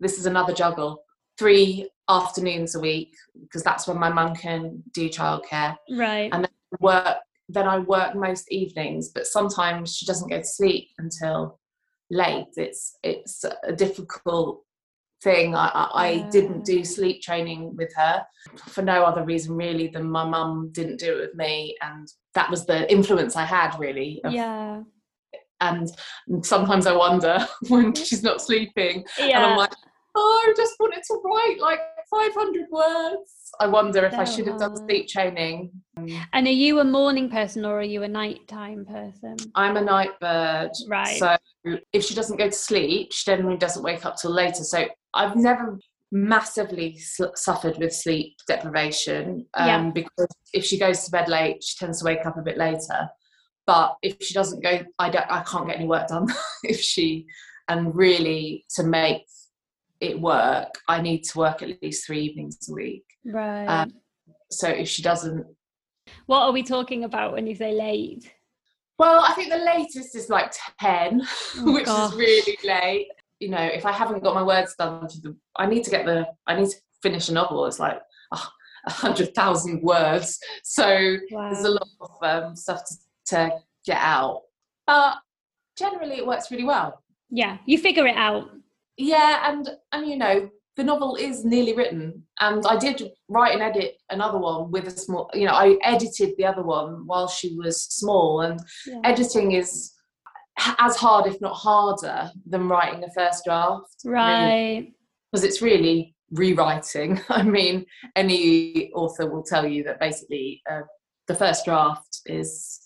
[0.01, 1.05] This is another juggle.
[1.39, 5.77] Three afternoons a week because that's when my mum can do childcare.
[5.89, 6.31] Right.
[6.33, 6.51] And then
[6.81, 7.19] work.
[7.49, 11.61] Then I work most evenings, but sometimes she doesn't go to sleep until
[12.11, 12.49] late.
[12.57, 14.65] It's it's a difficult
[15.23, 15.55] thing.
[15.55, 18.25] I, I, I didn't do sleep training with her
[18.57, 22.51] for no other reason really than my mum didn't do it with me, and that
[22.51, 24.21] was the influence I had really.
[24.25, 24.83] Of, yeah.
[25.61, 25.89] And
[26.43, 29.39] sometimes I wonder when she's not sleeping, yeah.
[29.39, 29.73] and I'm like,
[30.17, 33.33] oh, I just wanted to write like 500 words.
[33.61, 35.71] I wonder if oh, I should have done sleep training.
[35.99, 36.21] Mm.
[36.33, 39.37] And are you a morning person or are you a nighttime person?
[39.55, 40.71] I'm a night bird.
[40.89, 41.19] Right.
[41.19, 41.37] So
[41.93, 44.65] if she doesn't go to sleep, she generally doesn't wake up till later.
[44.65, 45.79] So I've never
[46.13, 46.99] massively
[47.35, 49.91] suffered with sleep deprivation um, yeah.
[49.91, 53.09] because if she goes to bed late, she tends to wake up a bit later.
[53.67, 56.29] But if she doesn't go, I don't, I can't get any work done.
[56.63, 57.27] if she,
[57.69, 59.23] and really to make
[60.01, 63.05] it work, I need to work at least three evenings a week.
[63.25, 63.67] Right.
[63.67, 63.93] Um,
[64.51, 65.45] so if she doesn't,
[66.27, 68.33] what are we talking about when you say late?
[68.99, 71.23] Well, I think the latest is like ten,
[71.59, 72.13] oh, which gosh.
[72.13, 73.09] is really late.
[73.41, 76.07] You know, if I haven't got my words done to the, I need to get
[76.07, 77.67] the, I need to finish a novel.
[77.67, 78.01] It's like a
[78.33, 78.49] oh,
[78.87, 81.51] hundred thousand words, so wow.
[81.51, 84.43] there's a lot of um, stuff to, to get out.
[84.87, 85.17] But
[85.77, 87.03] generally, it works really well.
[87.29, 88.49] Yeah, you figure it out
[88.97, 93.63] yeah and and you know the novel is nearly written and i did write and
[93.63, 97.55] edit another one with a small you know i edited the other one while she
[97.57, 99.01] was small and yeah.
[99.05, 99.93] editing is
[100.79, 104.93] as hard if not harder than writing a first draft right
[105.31, 107.85] because it's really rewriting i mean
[108.17, 110.81] any author will tell you that basically uh,
[111.29, 112.81] the first draft is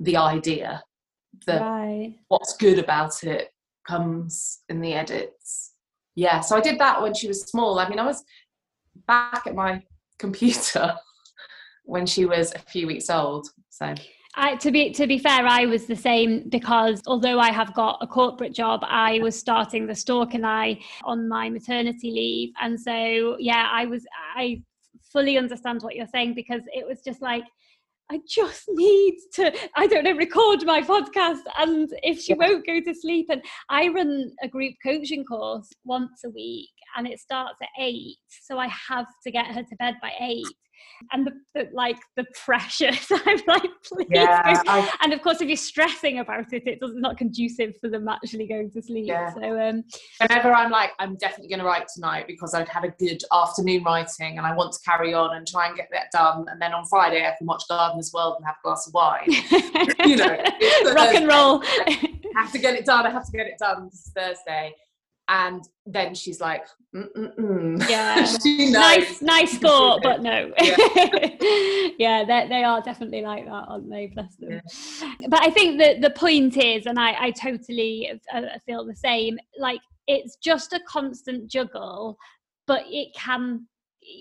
[0.00, 0.82] the idea
[1.46, 2.14] the right.
[2.28, 3.48] what's good about it
[3.86, 5.69] comes in the edits.
[6.20, 7.78] Yeah, so I did that when she was small.
[7.78, 8.22] I mean, I was
[9.06, 9.82] back at my
[10.18, 10.94] computer
[11.84, 13.48] when she was a few weeks old.
[13.70, 13.94] So
[14.34, 18.00] I, to be to be fair, I was the same because although I have got
[18.02, 22.78] a corporate job, I was starting the Stork and I on my maternity leave, and
[22.78, 24.04] so yeah, I was
[24.36, 24.60] I
[25.10, 27.44] fully understand what you're saying because it was just like
[28.10, 31.42] I just need to, I don't know, record my podcast.
[31.58, 36.22] And if she won't go to sleep, and I run a group coaching course once
[36.24, 38.16] a week and it starts at eight.
[38.42, 40.46] So I have to get her to bed by eight
[41.12, 42.92] and the, the, like the pressure.
[42.92, 44.08] So I'm like, please.
[44.10, 47.88] Yeah, I, and of course, if you're stressing about it, it doesn't not conducive for
[47.88, 49.06] them actually going to sleep.
[49.06, 49.32] Yeah.
[49.34, 49.84] So um,
[50.20, 53.84] whenever I'm like, I'm definitely going to write tonight because I've had a good afternoon
[53.84, 56.46] writing and I want to carry on and try and get that done.
[56.48, 59.26] And then on Friday I can watch Gardener's World and have a glass of wine.
[60.06, 60.36] you know,
[60.94, 61.62] rock and roll.
[61.64, 63.06] I have to get it done.
[63.06, 63.88] I have to get it done.
[63.90, 64.74] This Thursday
[65.30, 67.88] and then she's like Mm-mm-mm.
[67.88, 68.26] yeah.
[68.70, 70.52] Nice nice thought but no.
[70.60, 70.76] Yeah,
[71.98, 74.08] yeah they, they are definitely like that aren't they?
[74.08, 74.60] Bless them.
[75.00, 75.28] Yeah.
[75.28, 79.38] but i think that the point is and i i totally uh, feel the same
[79.58, 82.18] like it's just a constant juggle
[82.66, 83.66] but it can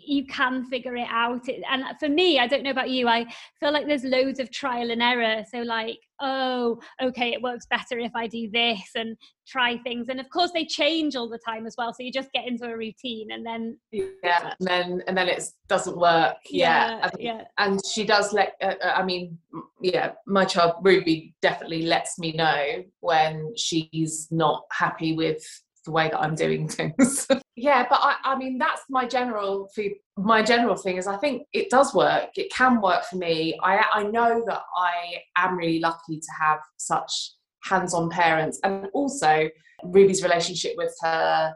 [0.06, 1.48] you can figure it out.
[1.70, 3.26] And for me i don't know about you i
[3.60, 5.44] feel like there's loads of trial and error.
[5.52, 9.16] So like oh okay it works better if i do this and
[9.48, 10.08] try things.
[10.10, 11.94] And of course they change all the time as well.
[11.94, 15.44] So you just get into a routine and then yeah and then and then it
[15.68, 16.36] doesn't work.
[16.50, 17.44] Yeah yeah, yeah.
[17.58, 19.38] and she does let uh, uh, i mean
[19.82, 25.44] yeah my child ruby definitely lets me know when she's not happy with
[25.90, 27.28] the way that I'm doing things.
[27.56, 29.70] yeah, but I, I mean that's my general
[30.18, 32.30] my general thing is I think it does work.
[32.36, 33.58] It can work for me.
[33.64, 34.94] I I know that I
[35.38, 39.50] am really lucky to have such hands-on parents and also
[39.84, 41.54] Ruby's relationship with her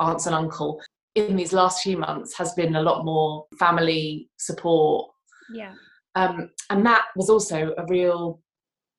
[0.00, 0.80] aunts and uncle
[1.14, 5.10] in these last few months has been a lot more family support.
[5.52, 5.72] Yeah.
[6.14, 8.40] Um, and that was also a real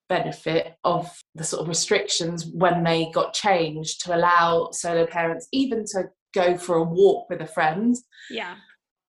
[0.09, 5.83] benefit of the sort of restrictions when they got changed to allow solo parents even
[5.85, 7.95] to go for a walk with a friend.
[8.29, 8.55] Yeah.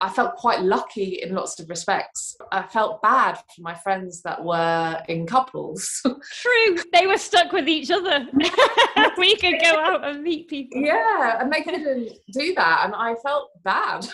[0.01, 2.37] I felt quite lucky in lots of respects.
[2.53, 6.01] I felt bad for my friends that were in couples.
[6.05, 8.27] True, they were stuck with each other.
[9.19, 10.81] we could go out and meet people.
[10.81, 14.07] Yeah, and they couldn't do that, and I felt bad.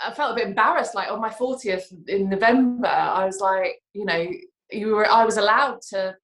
[0.00, 0.94] I felt a bit embarrassed.
[0.94, 4.28] Like on my 40th in November, I was like, you know,
[4.70, 6.14] you were I was allowed to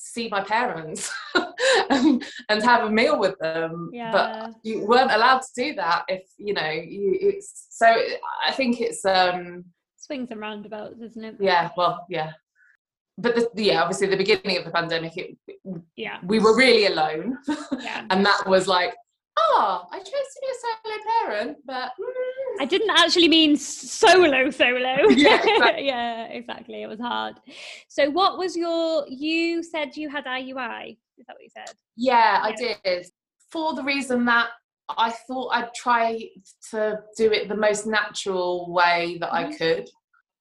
[0.00, 1.10] see my parents
[1.90, 3.90] and, and, have a meal with them.
[3.92, 4.12] Yeah.
[4.12, 7.86] but you weren't allowed to do that if you know you it's so
[8.46, 9.64] i think it's um
[9.96, 11.36] swings and roundabouts isn't it?
[11.40, 12.32] Yeah well yeah.
[13.20, 15.36] But the, yeah obviously the beginning of the pandemic it,
[15.96, 16.18] yeah.
[16.22, 17.38] we were really alone.
[17.80, 18.06] Yeah.
[18.10, 18.94] and that was like
[19.38, 21.92] oh i chose to be a solo parent but
[22.60, 24.96] I didn't actually mean solo solo.
[25.10, 25.86] Yeah exactly.
[25.86, 26.82] yeah, exactly.
[26.82, 27.36] It was hard.
[27.88, 30.96] So what was your you said you had IUI?
[31.18, 31.74] Is that what you said?
[31.96, 32.40] Yeah, yeah.
[32.42, 33.06] I did.
[33.50, 34.48] For the reason that
[34.88, 36.20] I thought I'd try
[36.70, 39.52] to do it the most natural way that mm-hmm.
[39.52, 39.88] I could.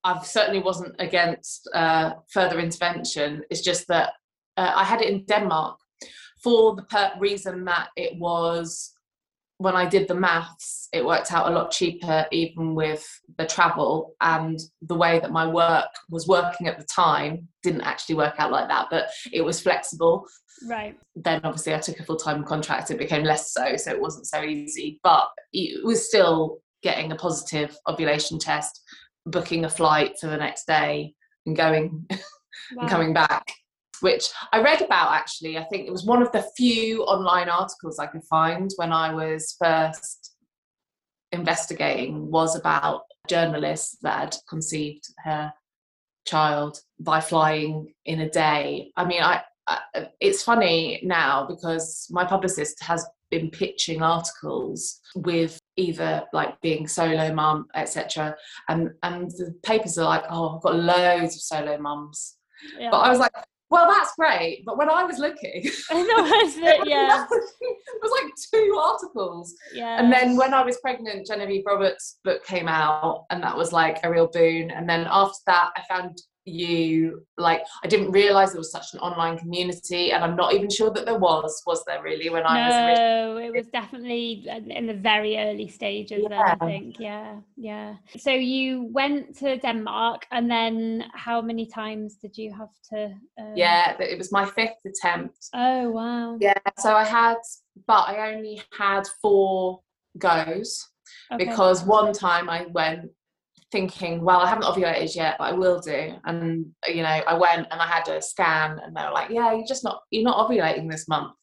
[0.04, 3.44] I certainly wasn't against uh, further intervention.
[3.50, 4.14] It's just that
[4.56, 5.78] uh, I had it in Denmark
[6.48, 8.94] for the per- reason that it was
[9.58, 13.06] when I did the maths, it worked out a lot cheaper, even with
[13.38, 18.16] the travel and the way that my work was working at the time didn't actually
[18.16, 20.26] work out like that, but it was flexible.
[20.70, 20.98] Right.
[21.18, 24.28] Then obviously I took a full time contract, it became less so, so it wasn't
[24.28, 28.80] so easy, but it was still getting a positive ovulation test,
[29.26, 31.14] booking a flight for the next day,
[31.46, 32.18] and going wow.
[32.80, 33.52] and coming back
[34.02, 35.58] which I read about actually.
[35.58, 39.14] I think it was one of the few online articles I could find when I
[39.14, 40.36] was first
[41.32, 45.54] investigating was about a journalist that had conceived her
[46.26, 48.92] child by flying in a day.
[48.96, 49.80] I mean, I, I
[50.20, 57.34] it's funny now because my publicist has been pitching articles with either like being solo
[57.34, 58.34] mum etc
[58.70, 62.38] and and the papers are like oh i've got loads of solo mums
[62.80, 62.90] yeah.
[62.90, 63.34] but i was like
[63.70, 64.64] well, that's great.
[64.66, 66.26] But when I was looking, I know,
[66.68, 67.26] it, yeah.
[67.30, 69.54] it was like two articles.
[69.74, 70.00] Yeah.
[70.00, 74.00] And then when I was pregnant, Genevieve Roberts' book came out, and that was like
[74.04, 74.72] a real boon.
[74.72, 79.00] And then after that, I found you like i didn't realize there was such an
[79.00, 82.68] online community and i'm not even sure that there was was there really when i
[82.68, 86.56] was no it was definitely in the very early stages yeah.
[86.60, 92.38] i think yeah yeah so you went to denmark and then how many times did
[92.38, 93.06] you have to
[93.40, 93.54] um...
[93.56, 97.38] yeah it was my fifth attempt oh wow yeah so i had
[97.86, 99.82] but i only had four
[100.18, 100.88] goes
[101.32, 101.46] okay.
[101.46, 103.12] because one time i went
[103.72, 106.14] thinking, well, I haven't ovulated yet, but I will do.
[106.26, 109.54] And you know, I went and I had a scan, and they were like, yeah,
[109.54, 111.34] you're just not you're not ovulating this month.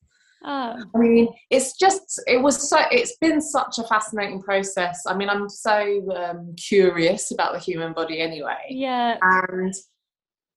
[0.47, 0.77] Oh.
[0.95, 5.03] I mean, it's just it was so it's been such a fascinating process.
[5.07, 8.59] I mean, I'm so um, curious about the human body anyway.
[8.69, 9.17] Yeah.
[9.23, 9.73] And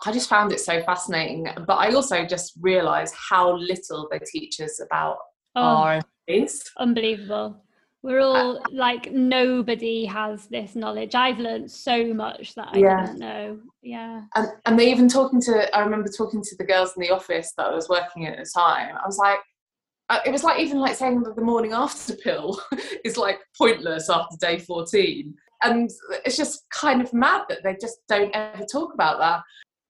[0.06, 1.48] I just found it so fascinating.
[1.66, 5.18] But I also just realised how little they teach us about
[5.56, 6.70] oh, our bodies.
[6.78, 7.64] Unbelievable.
[8.04, 11.16] We're all like nobody has this knowledge.
[11.16, 13.06] I've learned so much that I yeah.
[13.06, 13.60] didn't know.
[13.82, 14.22] Yeah.
[14.36, 17.54] And and they even talking to I remember talking to the girls in the office
[17.58, 18.96] that I was working at the time.
[18.96, 19.40] I was like
[20.10, 22.62] uh, it was like even like saying that the morning after pill
[23.04, 25.34] is like pointless after day 14
[25.64, 25.90] and
[26.26, 29.42] it's just kind of mad that they just don't ever talk about that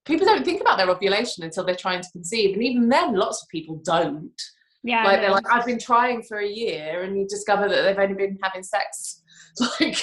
[0.04, 3.42] people don't think about their ovulation until they're trying to conceive and even then lots
[3.42, 4.42] of people don't
[4.82, 5.04] yeah.
[5.04, 8.14] Like they're like, I've been trying for a year, and you discover that they've only
[8.14, 9.22] been having sex,
[9.80, 9.98] like,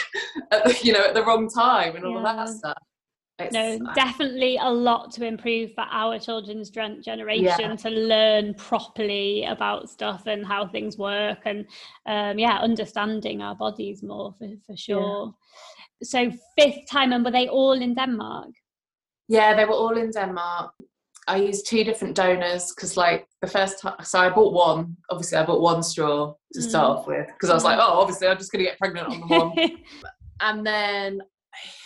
[0.51, 2.31] at the, you know, at the wrong time and all yeah.
[2.31, 2.77] of that stuff.
[3.37, 7.75] It's, no, definitely a lot to improve for our children's generation yeah.
[7.75, 11.65] to learn properly about stuff and how things work, and
[12.05, 15.33] um, yeah, understanding our bodies more for, for sure.
[16.01, 16.31] Yeah.
[16.31, 18.51] So fifth time, and were they all in Denmark?
[19.27, 20.71] Yeah, they were all in Denmark.
[21.27, 24.97] I used two different donors because, like, the first time, so I bought one.
[25.09, 26.63] Obviously, I bought one straw to mm.
[26.63, 29.07] start off with because I was like, oh, obviously, I'm just going to get pregnant
[29.07, 29.77] on the one.
[30.41, 31.21] and then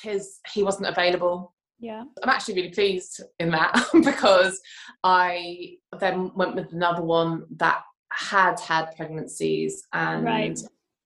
[0.02, 1.54] his he wasn't available.
[1.80, 4.60] Yeah, I'm actually really pleased in that because
[5.04, 10.60] I then went with another one that had had pregnancies and right.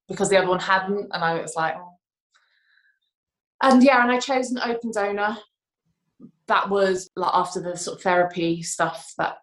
[0.07, 1.97] because the other one hadn't, and I was like, oh.
[3.61, 5.37] and yeah, and I chose an open donor
[6.47, 9.37] that was like after the sort of therapy stuff that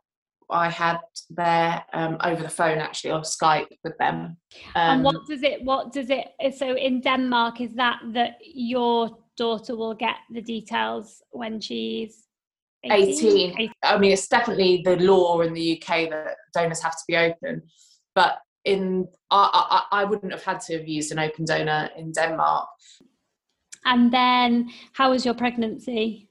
[0.51, 0.99] I had
[1.31, 4.37] there um, over the phone actually on Skype with them.
[4.75, 5.63] Um, and what does it?
[5.65, 6.29] What does it?
[6.57, 12.27] So in Denmark, is that that your daughter will get the details when she's
[12.85, 13.09] 18?
[13.09, 13.51] 18.
[13.61, 13.73] 18.
[13.83, 17.63] I mean, it's definitely the law in the UK that donors have to be open,
[18.15, 22.13] but in I, I, I wouldn't have had to have used an open donor in
[22.13, 22.69] Denmark.
[23.85, 26.30] And then, how was your pregnancy?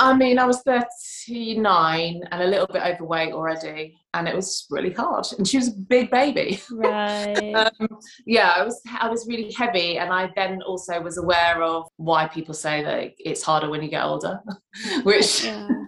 [0.00, 3.98] I mean, I was 39 and a little bit overweight already.
[4.14, 5.26] and it was really hard.
[5.36, 6.60] And she was a big baby.
[6.70, 7.52] Right.
[7.80, 7.88] um,
[8.26, 12.26] yeah, I was I was really heavy, and I then also was aware of why
[12.28, 14.40] people say that it's harder when you get older,
[15.02, 15.44] which.
[15.44, 15.68] yeah.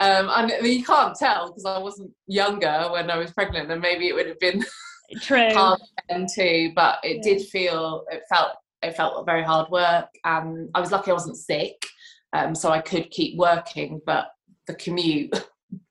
[0.00, 4.06] Um, and you can't tell because I wasn't younger when I was pregnant, and maybe
[4.06, 4.64] it would have been
[5.22, 5.52] True.
[5.52, 6.70] hard then too.
[6.76, 7.22] But it Yeah.
[7.38, 10.06] did feel it felt it felt very hard work.
[10.24, 11.84] Um, I was lucky I wasn't sick,
[12.32, 14.00] um, so I could keep working.
[14.04, 14.28] But
[14.66, 15.48] the commute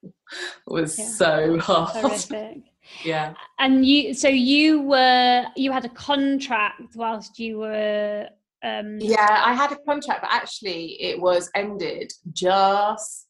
[0.67, 1.05] was Yeah.
[1.05, 1.89] so hard.
[1.91, 2.57] Horrific.
[3.05, 3.33] yeah.
[3.59, 8.27] And you, so you were, you had a contract whilst you were.
[8.63, 13.25] Um, Yeah, I had a contract, but actually it was ended just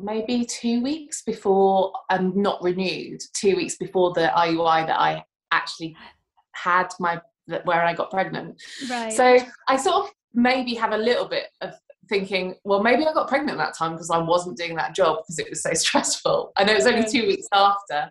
[0.00, 3.20] maybe two weeks before and not renewed.
[3.34, 5.96] Two weeks before the IUI that I actually
[6.52, 7.20] had my
[7.64, 8.60] where I got pregnant.
[8.90, 9.12] Right.
[9.12, 11.72] So I sort of maybe have a little bit of
[12.08, 15.38] thinking, well, maybe I got pregnant that time because I wasn't doing that job because
[15.38, 16.52] it was so stressful.
[16.56, 18.10] I know it was only two weeks after.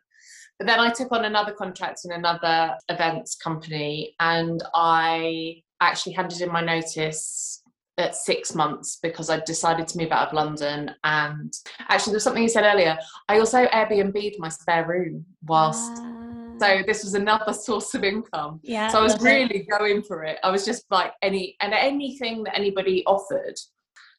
[0.60, 6.42] But then I took on another contract in another events company and I actually handed
[6.42, 7.62] in my notice
[8.00, 10.92] at six months because I decided to move out of London.
[11.04, 11.54] And
[11.90, 12.98] actually, there's something you said earlier.
[13.28, 15.92] I also Airbnb'd my spare room whilst.
[15.98, 18.60] Ah, So this was another source of income.
[18.64, 18.88] yeah.
[18.88, 20.40] So I was really going for it.
[20.44, 23.56] I was just like any and anything that anybody offered,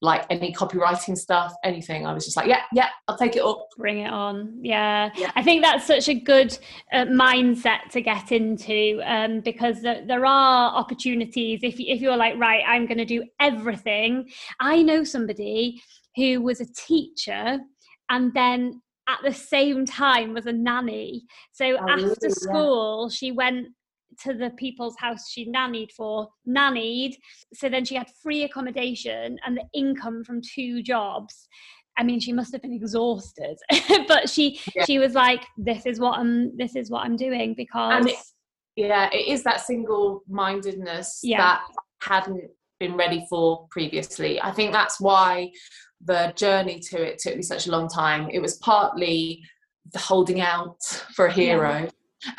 [0.00, 2.06] like any copywriting stuff, anything.
[2.06, 3.66] I was just like, yeah, yeah, I'll take it up.
[3.76, 5.30] bring it on yeah, Yeah.
[5.36, 6.56] i think that's such a good
[6.92, 12.36] uh, mindset to get into um, because there, there are opportunities if, if you're like
[12.38, 14.28] right i'm going to do everything
[14.60, 15.80] i know somebody
[16.16, 17.58] who was a teacher
[18.10, 22.16] and then at the same time was a nanny so Oh, after really?
[22.22, 22.28] Yeah.
[22.30, 23.68] school she went
[24.24, 27.14] to the people's house she nannied for nannied
[27.54, 31.48] so then she had free accommodation and the income from two jobs
[32.00, 33.56] I mean, she must have been exhausted,
[34.06, 34.84] but she Yeah.
[34.84, 36.56] she was like, "This is what I'm.
[36.56, 38.14] This is what I'm doing because it-
[38.76, 41.38] Yeah, it is that single mindedness Yeah.
[41.38, 41.62] that
[42.00, 44.40] hadn't been ready for previously.
[44.40, 45.50] I think that's why
[46.04, 48.30] the journey to it took me such a long time.
[48.30, 49.42] It was partly
[49.92, 50.80] the holding out
[51.16, 51.88] for a hero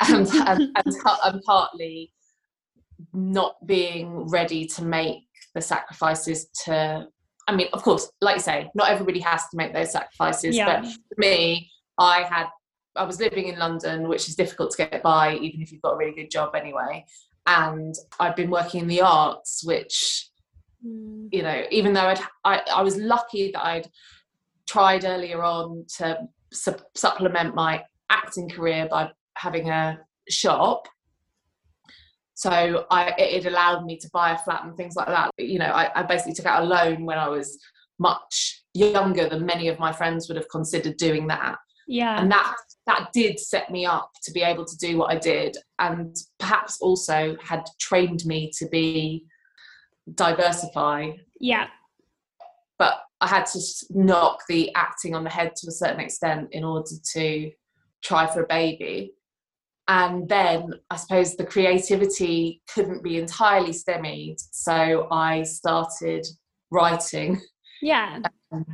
[0.00, 2.12] and, and, and, and partly
[3.12, 7.06] not being ready to make the sacrifices to
[7.48, 10.82] I mean, of course, like you say, not everybody has to make those sacrifices, Yeah.
[10.82, 11.68] but for me,
[11.98, 12.46] I had
[12.94, 15.92] I was living in London, which is difficult to get by, even if you've got
[15.94, 17.04] a really good job anyway.
[17.46, 20.30] And I've been working in the arts, which
[20.86, 23.88] Mm, you know, even though I'd, I I was lucky that I'd
[24.66, 29.10] tried earlier on to su- supplement my acting career by
[29.40, 30.88] having a shop.
[32.34, 35.30] So I it allowed me to buy a flat and things like that.
[35.38, 37.58] You know, I, I basically took out a loan when I was
[37.98, 41.58] much younger than many of my friends would have considered doing that
[41.90, 42.54] yeah, and that
[42.86, 46.80] that did set me up to be able to do what I did, and perhaps
[46.80, 49.26] also had trained me to be
[50.14, 51.10] diversify.
[51.40, 51.66] yeah,
[52.78, 53.60] But I had to
[53.90, 57.50] knock the acting on the head to a certain extent in order to
[58.04, 59.14] try for a baby.
[59.88, 66.26] And then I suppose the creativity couldn't be entirely stymied, so I started
[66.70, 67.40] writing.
[67.82, 68.20] yeah.
[68.52, 68.66] Um,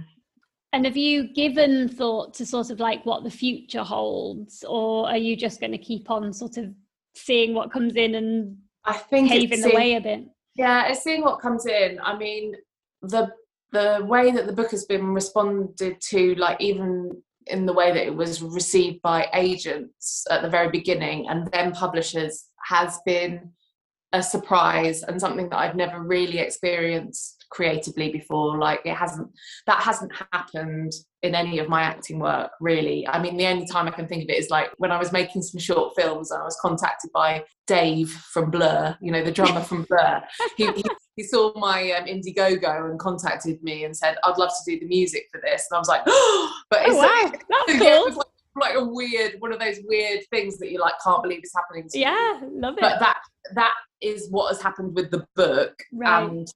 [0.73, 5.17] and have you given thought to sort of like what the future holds, or are
[5.17, 6.73] you just going to keep on sort of
[7.15, 10.25] seeing what comes in and I think paving the way a bit?
[10.55, 11.99] Yeah, it's seeing what comes in.
[12.03, 12.55] I mean,
[13.03, 13.31] the
[13.73, 18.07] the way that the book has been responded to, like even in the way that
[18.07, 23.53] it was received by agents at the very beginning and then publishers, has been
[24.13, 28.59] a surprise and something that I've never really experienced creatively before.
[28.59, 29.29] Like it hasn't
[29.67, 30.93] that hasn't happened
[31.23, 33.07] in any of my acting work really.
[33.09, 35.13] I mean, the only time I can think of it is like when I was
[35.13, 39.33] making some short films and I was contacted by Dave from Blur, you know, the
[39.33, 40.23] drummer from Blur.
[40.57, 40.85] He, he,
[41.17, 44.87] he saw my um, Indiegogo and contacted me and said, "I'd love to do the
[44.87, 47.33] music for this." And I was like, "But Oh it's wow,
[47.69, 48.15] that's yeah, cool.
[48.17, 48.27] like,
[48.59, 51.89] like a weird one of those weird things that you like can't believe is happening
[51.91, 52.81] to you." Yeah, love it.
[52.83, 53.19] but that
[53.55, 56.23] that is what has happened with the book Right.
[56.31, 56.47] and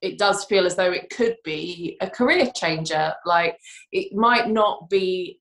[0.00, 3.12] it does feel as though it could be a career changer.
[3.24, 3.58] Like
[3.92, 5.40] it might not be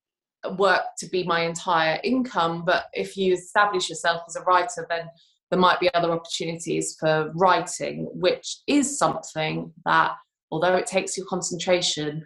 [0.57, 5.09] work to be my entire income but if you establish yourself as a writer then
[5.49, 10.11] there might be other opportunities for writing which is something that
[10.51, 12.23] although it takes your concentration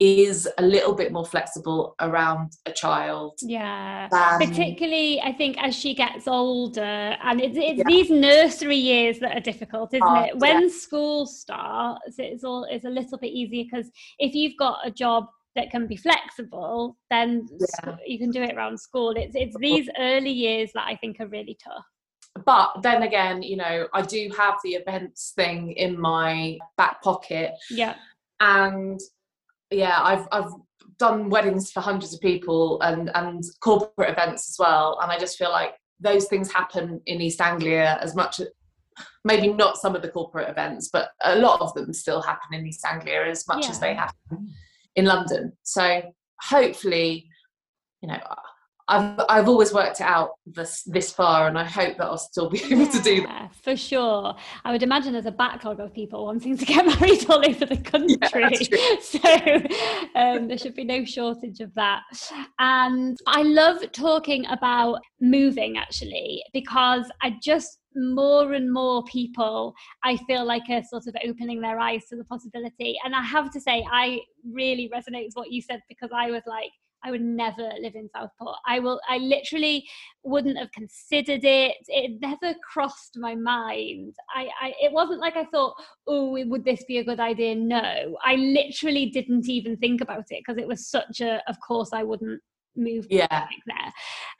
[0.00, 4.08] is a little bit more flexible around a child yeah.
[4.10, 7.84] than particularly i think as she gets older and it's, it's Yeah.
[7.86, 12.84] these nursery years that are difficult isn't Oh, it when school starts it's all it's
[12.84, 15.26] a little bit easier because if you've got a job
[15.58, 17.96] that can be flexible, then yeah.
[18.06, 19.10] you can do it around school.
[19.16, 21.84] It's it's these early years that I think are really tough.
[22.44, 27.52] But then again, you know, I do have the events thing in my back pocket.
[27.70, 27.96] Yeah.
[28.40, 29.00] And
[29.70, 30.52] yeah, I've I've
[30.98, 34.98] done weddings for hundreds of people and and corporate events as well.
[35.02, 38.40] And I just feel like those things happen in East Anglia as much
[39.24, 42.66] maybe not some of the corporate events, but a lot of them still happen in
[42.66, 43.70] East Anglia as much yeah.
[43.70, 44.52] as they happen
[44.96, 45.52] in London.
[45.62, 46.02] So
[46.40, 47.28] hopefully,
[48.02, 48.18] you know,
[48.88, 52.48] I've I've always worked it out this this far, and I hope that I'll still
[52.48, 53.54] be able yeah, to do that.
[53.62, 54.34] For sure,
[54.64, 57.76] I would imagine there's a backlog of people wanting to get married all over the
[57.76, 62.02] country, yeah, so um, there should be no shortage of that.
[62.58, 69.74] And I love talking about moving actually because I just more and more people
[70.04, 72.96] I feel like are sort of opening their eyes to the possibility.
[73.04, 74.20] And I have to say, I
[74.50, 76.70] really resonate with what you said because I was like
[77.04, 78.56] I would never live in Southport.
[78.66, 79.00] I will.
[79.08, 79.86] I literally
[80.24, 81.76] wouldn't have considered it.
[81.86, 84.14] It never crossed my mind.
[84.34, 84.48] I.
[84.60, 85.74] I it wasn't like I thought,
[86.06, 87.54] oh, would this be a good idea?
[87.54, 91.42] No, I literally didn't even think about it because it was such a.
[91.48, 92.40] Of course, I wouldn't
[92.76, 93.26] move yeah.
[93.30, 93.92] like there.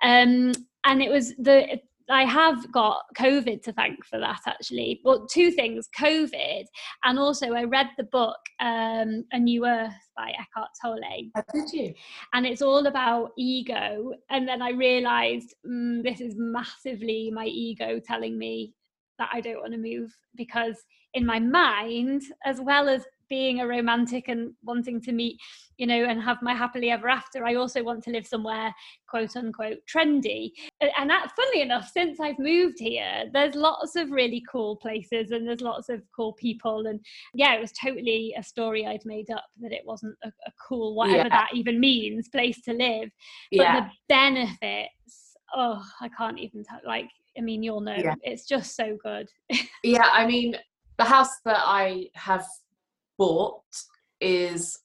[0.03, 0.53] Um,
[0.85, 1.79] and it was the
[2.11, 5.01] I have got COVID to thank for that actually.
[5.05, 6.65] But two things COVID,
[7.05, 11.31] and also I read the book um, A New Earth by Eckhart Tolle.
[11.35, 11.95] How did you?
[12.33, 14.13] And it's all about ego.
[14.31, 18.75] And then I realized mm, this is massively my ego telling me
[19.19, 20.77] that I don't want to move because
[21.15, 25.39] in my mind, as well as being a romantic and wanting to meet,
[25.77, 28.75] you know, and have my happily ever after, I also want to live somewhere
[29.09, 30.51] quote unquote trendy.
[30.81, 35.47] And that, funnily enough, since I've moved here, there's lots of really cool places and
[35.47, 36.87] there's lots of cool people.
[36.87, 37.01] And
[37.35, 40.95] yeah, it was totally a story I'd made up that it wasn't a, a cool,
[40.95, 41.29] whatever yeah.
[41.29, 43.11] that even means, place to live.
[43.53, 43.81] But yeah.
[43.81, 48.15] the benefits, oh, I can't even tell, like, I mean, you'll know, yeah.
[48.23, 49.29] it's just so good.
[49.85, 50.57] yeah, I mean,
[50.99, 52.45] the house that I have
[53.19, 53.63] bought
[54.21, 54.79] is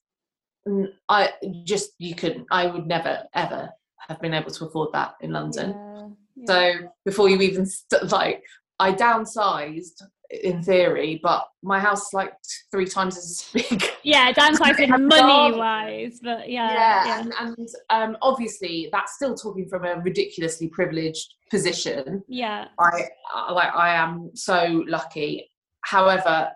[1.10, 1.32] I
[1.66, 3.70] just you could I would never ever
[4.08, 5.70] have been able to afford that in London.
[5.72, 6.46] Yeah, yeah.
[6.46, 8.44] So before you even st- like
[8.80, 10.02] I downsized
[10.42, 12.34] in theory, but my house is like
[12.72, 13.84] three times as big.
[14.04, 16.74] Yeah, downsizing money wise, but yeah.
[16.74, 17.20] Yeah, yeah.
[17.20, 22.24] and, and um, obviously that's still talking from a ridiculously privileged position.
[22.28, 23.10] Yeah, I
[23.52, 25.50] like I am so lucky.
[25.82, 26.50] However,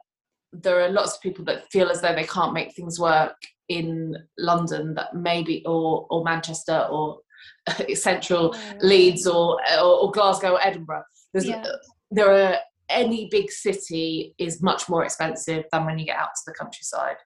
[0.61, 3.35] there are lots of people that feel as though they can't make things work
[3.69, 7.19] in London that maybe or or Manchester or
[7.93, 11.03] central Leeds or, or, or Glasgow or Edinburgh.
[11.33, 11.65] Yeah.
[12.09, 12.57] There are
[12.89, 17.17] any big city is much more expensive than when you get out to the countryside.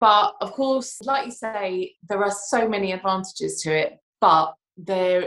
[0.00, 5.24] But of course, like you say, there are so many advantages to it, but there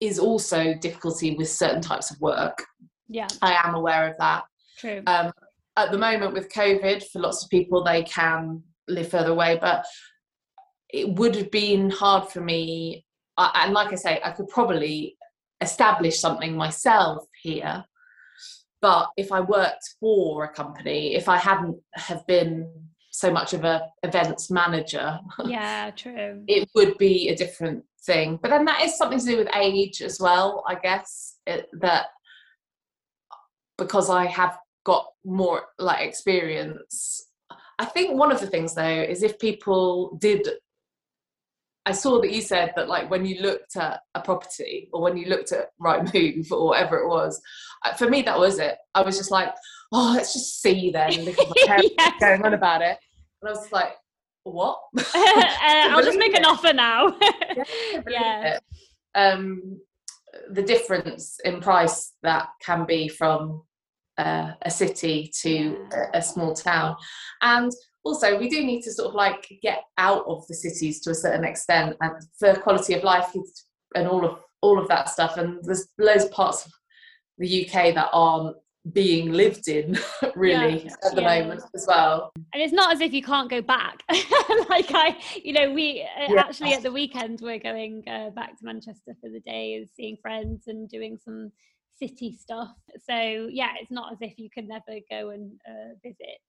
[0.00, 2.64] is also difficulty with certain types of work.
[3.08, 3.26] Yeah.
[3.42, 4.44] I am aware of that.
[4.78, 5.02] True.
[5.06, 5.32] Um,
[5.76, 9.84] at the moment with COVID, for lots of people, they can live further away, but
[10.88, 13.04] it would have been hard for me.
[13.36, 15.16] And like I say, I could probably
[15.60, 17.84] establish something myself here.
[18.80, 22.70] But if I worked for a company, if I hadn't have been
[23.10, 28.38] so much of a events manager, yeah, true, it would be a different thing.
[28.40, 31.36] But then that is something to do with age as well, I guess.
[31.46, 32.06] It, that
[33.78, 37.26] because I have got more like experience
[37.80, 40.48] i think one of the things though is if people did
[41.86, 45.16] i saw that you said that like when you looked at a property or when
[45.16, 47.42] you looked at Rightmove or whatever it was
[47.84, 49.52] uh, for me that was it i was just like
[49.92, 52.20] oh let's just see then because my parents yes.
[52.20, 52.96] going on about it
[53.42, 53.94] and i was like
[54.44, 55.02] what uh,
[55.90, 56.38] i'll just make it.
[56.38, 57.64] an offer now yeah,
[58.08, 58.58] yeah.
[59.16, 59.80] um
[60.50, 63.62] the difference in price that can be from
[64.18, 66.96] uh, a city to a, a, small town.
[67.42, 67.72] And
[68.04, 71.14] also we do need to sort of like get out of the cities to a
[71.14, 73.34] certain extent and for quality of life
[73.94, 75.36] and all of all of that stuff.
[75.36, 76.72] And there's loads of parts of
[77.38, 78.56] the uk that aren't
[78.92, 79.98] being lived in
[80.36, 81.40] really yeah, at the yeah.
[81.40, 82.32] moment as well.
[82.52, 84.02] And it's not as if you can't go back.
[84.68, 86.40] Like i you know we uh, yeah.
[86.40, 90.16] actually at the weekend we're going uh, back to manchester for the day and seeing
[90.20, 91.50] friends and doing some
[91.98, 92.74] city stuff.
[93.08, 96.40] So yeah, it's not as if you can never go and uh, visit.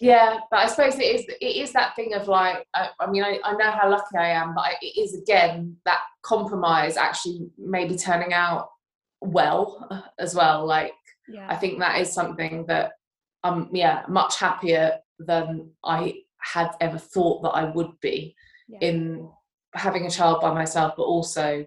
[0.00, 3.22] Yeah, but I suppose it is it is that thing of like I, I mean
[3.22, 7.46] I, I know how lucky I am, but I, it is again that compromise actually
[7.58, 8.68] maybe turning out
[9.20, 10.66] well as well.
[10.66, 10.92] Like
[11.28, 11.46] yeah.
[11.48, 12.92] I think that is something that
[13.44, 18.34] I'm yeah much happier than I had ever thought that I would be
[18.68, 18.78] yeah.
[18.80, 19.28] in
[19.74, 21.64] having a child by myself, but also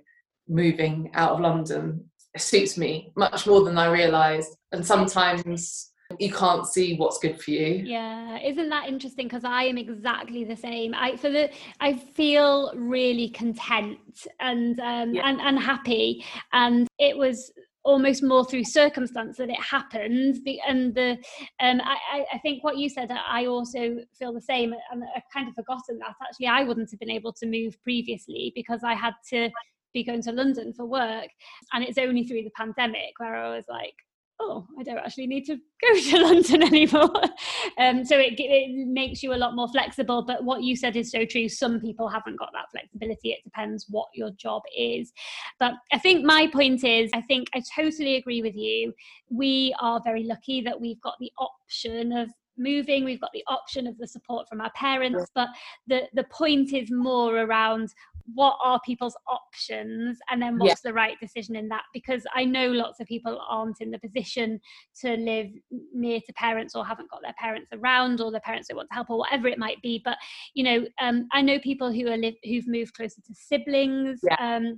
[0.47, 4.55] moving out of London suits me much more than I realised.
[4.71, 7.83] And sometimes you can't see what's good for you.
[7.86, 9.27] Yeah isn't that interesting?
[9.27, 10.93] Because i am exactly the same.
[10.93, 15.27] I for the i feel really content and um yeah.
[15.27, 16.23] and, and happy.
[16.53, 17.51] And it was
[17.83, 20.47] almost more through circumstance that it happened.
[20.67, 21.11] And the
[21.59, 25.47] um I, I think what you said i also feel the same and i've kind
[25.47, 29.13] of forgotten that actually i wouldn't have been able to move previously because i had
[29.29, 29.49] to
[29.95, 31.29] be going to london for work
[31.73, 33.95] and it's only through the pandemic where i was like
[34.39, 37.11] oh, I don't actually need to go to London anymore.
[37.77, 40.23] um, so it, it makes you a lot more flexible.
[40.23, 41.47] But what you said is so true.
[41.47, 43.31] Some people haven't got that flexibility.
[43.31, 45.11] It depends what your job is.
[45.59, 48.93] But I think my point is, I think I totally agree with you.
[49.29, 53.85] We are very lucky that we've got the option of moving we've got the option
[53.85, 55.49] of the support from our parents but
[55.87, 57.93] the the point is more around
[58.34, 60.89] what are people's options and then what's yeah.
[60.89, 64.59] the right decision in that because i know lots of people aren't in the position
[64.99, 65.47] to live
[65.93, 68.95] near to parents or haven't got their parents around or their parents don't want to
[68.95, 70.17] help or whatever it might be but
[70.55, 74.36] you know um, i know people who are live who've moved closer to siblings yeah.
[74.39, 74.76] um,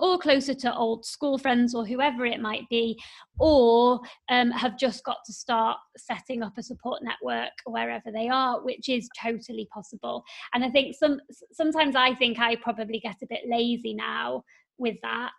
[0.00, 2.98] or closer to old school friends or whoever it might be,
[3.38, 8.62] or um, have just got to start setting up a support network wherever they are,
[8.64, 10.24] which is totally possible.
[10.54, 11.20] And I think some
[11.52, 14.42] sometimes I think I probably get a bit lazy now
[14.78, 15.32] with that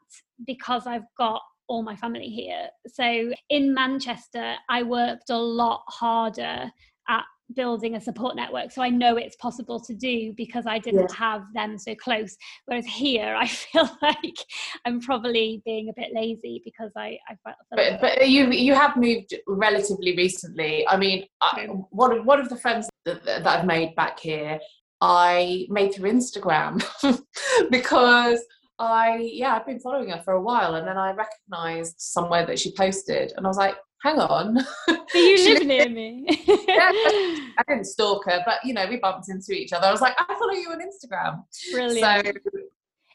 [0.45, 2.69] because I've got all my family here.
[2.87, 6.71] So in Manchester, I worked a lot harder
[7.09, 7.23] at
[7.55, 11.43] building a support network so i know it's possible to do because i didn't have
[11.53, 12.35] them so close.
[12.65, 14.37] Whereas here i feel like
[14.85, 18.97] i'm probably being a bit lazy because i i felt but, but you you have
[18.97, 20.87] moved relatively recently.
[20.87, 24.59] I mean I, one, of, one of the friends that, that i've made back here
[25.01, 26.83] i made through instagram
[27.71, 28.43] because
[28.79, 32.59] I yeah, I've been following her for a while, and then I recognised somewhere that
[32.59, 34.57] she posted, and I was like, hang on.
[35.09, 36.25] So you live near me.
[36.67, 39.87] yeah, I didn't stalk her, but you know, we bumped into each other.
[39.87, 41.45] I was like, I follow you on Instagram.
[41.71, 42.37] Brilliant.
[42.43, 42.61] So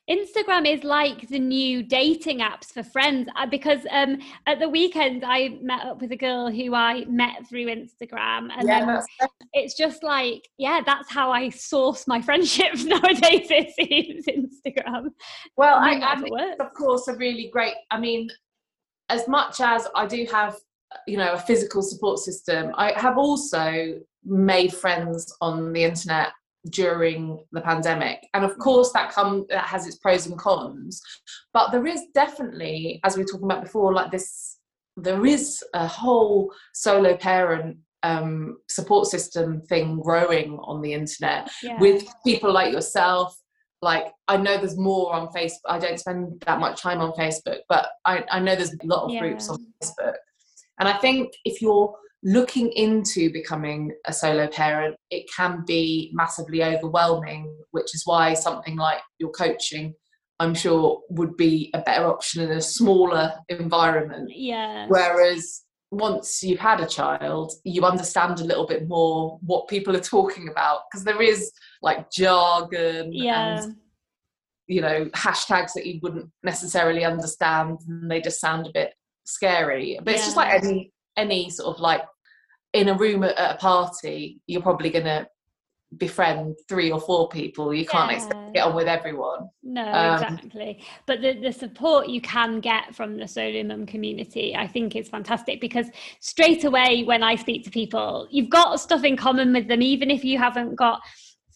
[0.09, 5.23] Instagram is like the new dating apps for friends uh, because um, at the weekend
[5.23, 9.77] I met up with a girl who I met through Instagram, and yeah, then it's
[9.77, 13.49] just like, yeah, that's how I source my friendships nowadays.
[13.51, 15.11] It seems Instagram.
[15.59, 17.75] Well, I, I of course a really great.
[17.91, 18.31] I mean,
[19.11, 20.57] as much as I do have,
[21.07, 26.29] you know, a physical support system, I have also made friends on the internet
[26.71, 31.03] during the pandemic and of course that come that has its pros and cons
[31.53, 34.59] but there is definitely as we were talking about before like this
[34.97, 41.81] there is a whole solo parent um, support system thing growing on the internet yeah.
[41.81, 43.37] with people like yourself
[43.83, 45.59] like I know there's more on Facebook.
[45.69, 49.05] I don't spend that much time on Facebook, but I, I know there's a lot
[49.05, 49.19] of yeah.
[49.19, 50.15] groups on Facebook.
[50.79, 56.63] And I think if you're looking into becoming a solo parent, it can be massively
[56.63, 59.95] overwhelming, which is why something like your coaching,
[60.39, 64.31] I'm sure, would be a better option in a smaller environment.
[64.35, 64.87] Yeah.
[64.89, 70.01] Whereas once you've had a child, you understand a little bit more what people are
[70.01, 71.53] talking about because there is
[71.83, 73.63] like jargon yeah.
[73.63, 73.77] and
[74.69, 78.95] you know hashtags that you wouldn't necessarily understand and they just sound a bit
[79.25, 79.99] scary.
[80.03, 80.17] But yeah.
[80.17, 82.03] it's just like any any sort of like
[82.73, 85.27] in a room at a party, you're probably gonna
[85.99, 88.17] befriend three or four people you can't yeah.
[88.17, 92.61] expect to get on with everyone no um, exactly but the, the support you can
[92.61, 95.87] get from the solo mum community i think is fantastic because
[96.21, 100.11] straight away when i speak to people you've got stuff in common with them even
[100.11, 101.01] if you haven't got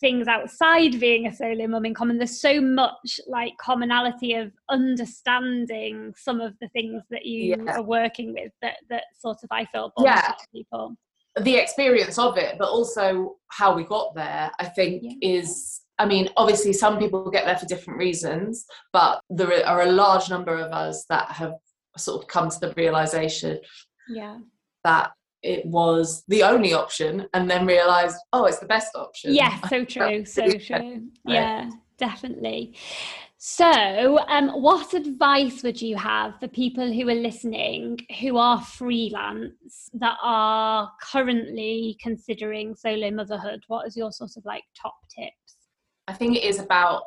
[0.01, 6.13] things outside being a solo mum in common there's so much like commonality of understanding
[6.17, 7.77] some of the things that you yeah.
[7.77, 10.97] are working with that that sort of i feel yeah people
[11.41, 15.13] the experience of it, but also how we got there, I think yeah.
[15.21, 19.91] is I mean, obviously, some people get there for different reasons, but there are a
[19.93, 21.55] large number of us that have
[21.97, 23.59] sort of come to the realization
[24.07, 24.37] yeah.
[24.85, 25.13] that
[25.47, 29.35] it was the only option and then realized, oh, it's the best option.
[29.35, 31.09] Yeah, so true, so true.
[31.25, 32.75] Yeah, definitely.
[33.39, 39.89] So, um, what advice would you have for people who are listening who are freelance
[39.95, 43.63] that are currently considering solo motherhood?
[43.69, 45.57] What is your sort of like top tips?
[46.09, 47.03] I think it is about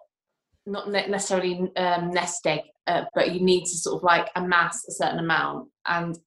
[0.66, 4.92] not necessarily um, nest egg, uh, but you need to sort of like amass a
[4.92, 5.68] certain amount.
[5.88, 6.18] And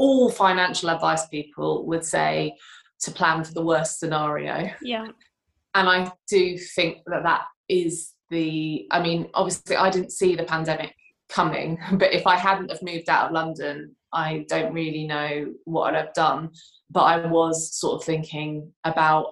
[0.00, 2.56] all financial advice people would say
[3.00, 4.70] to plan for the worst scenario.
[4.82, 5.08] Yeah
[5.74, 8.86] and I do think that that is the.
[8.90, 10.94] I mean, obviously, I didn't see the pandemic
[11.28, 15.94] coming, but if I hadn't have moved out of London, I don't really know what
[15.94, 16.50] I'd have done.
[16.90, 19.26] But I was sort of thinking about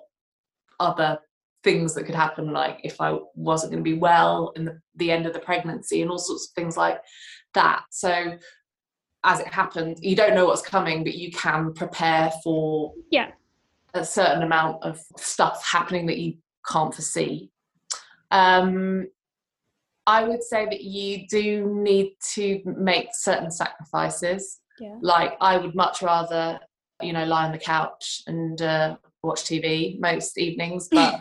[0.79, 1.19] other
[1.65, 5.11] things that could happen, like if I wasn't going to be well in the, the
[5.11, 7.01] end of the pregnancy and all sorts of things like
[7.55, 7.83] that.
[7.91, 8.39] So
[9.25, 13.31] as it happens you don't know what's coming, but you can prepare for yeah
[13.95, 16.35] a certain amount of stuff happening that you
[16.71, 17.51] can't foresee.
[18.31, 19.09] Um,
[20.07, 24.61] I would say that you do need to make certain sacrifices.
[24.81, 24.97] Yeah.
[25.01, 26.59] Like I would much rather,
[27.03, 31.21] you know, lie on the couch and uh, watch TV most evenings, but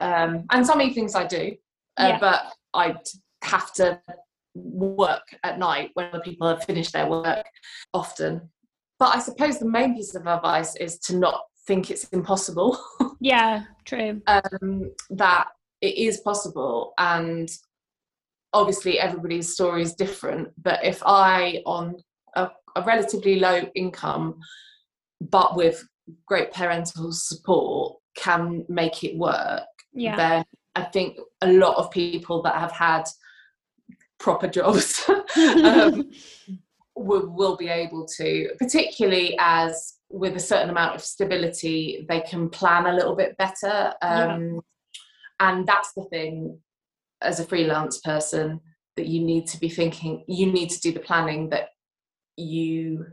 [0.00, 1.56] um, and some evenings I do,
[1.98, 2.18] uh, Yeah.
[2.18, 2.42] but
[2.74, 3.00] I'd
[3.42, 4.00] have to
[4.56, 7.44] work at night when the people have finished their work
[7.92, 8.48] often.
[8.98, 12.78] But I suppose the main piece of advice is to not think it's impossible.
[13.18, 14.20] Yeah, true.
[14.26, 15.46] um, that
[15.80, 17.48] it is possible and
[18.52, 21.96] obviously everybody's story is different but if i on
[22.36, 24.38] a, a relatively low income
[25.20, 25.82] but with
[26.26, 30.16] great parental support can make it work Yeah.
[30.16, 30.44] then
[30.74, 33.04] i think a lot of people that have had
[34.18, 36.10] proper jobs um,
[36.96, 42.48] will, will be able to, particularly as with a certain amount of stability, they can
[42.48, 43.92] plan a little bit better.
[44.02, 44.60] Um,
[45.38, 46.58] And that's the thing
[47.20, 48.60] as a freelance person
[48.96, 51.68] that you need to be thinking, you need to do the planning that
[52.36, 53.06] you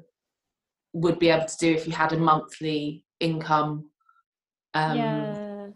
[0.94, 3.90] would be able to do if you had a monthly income.
[4.74, 5.68] Um, yeah.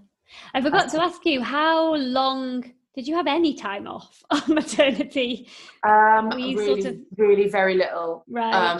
[0.53, 2.63] I forgot to ask you, how long
[2.98, 5.48] did you have any time off on maternity?
[5.88, 8.26] Um, really, sort of- really very little.
[8.28, 8.54] Right.
[8.54, 8.80] Um,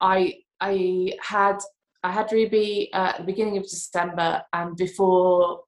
[0.00, 1.58] I I had
[2.04, 5.64] I had Ruby uh, at the beginning of December, and before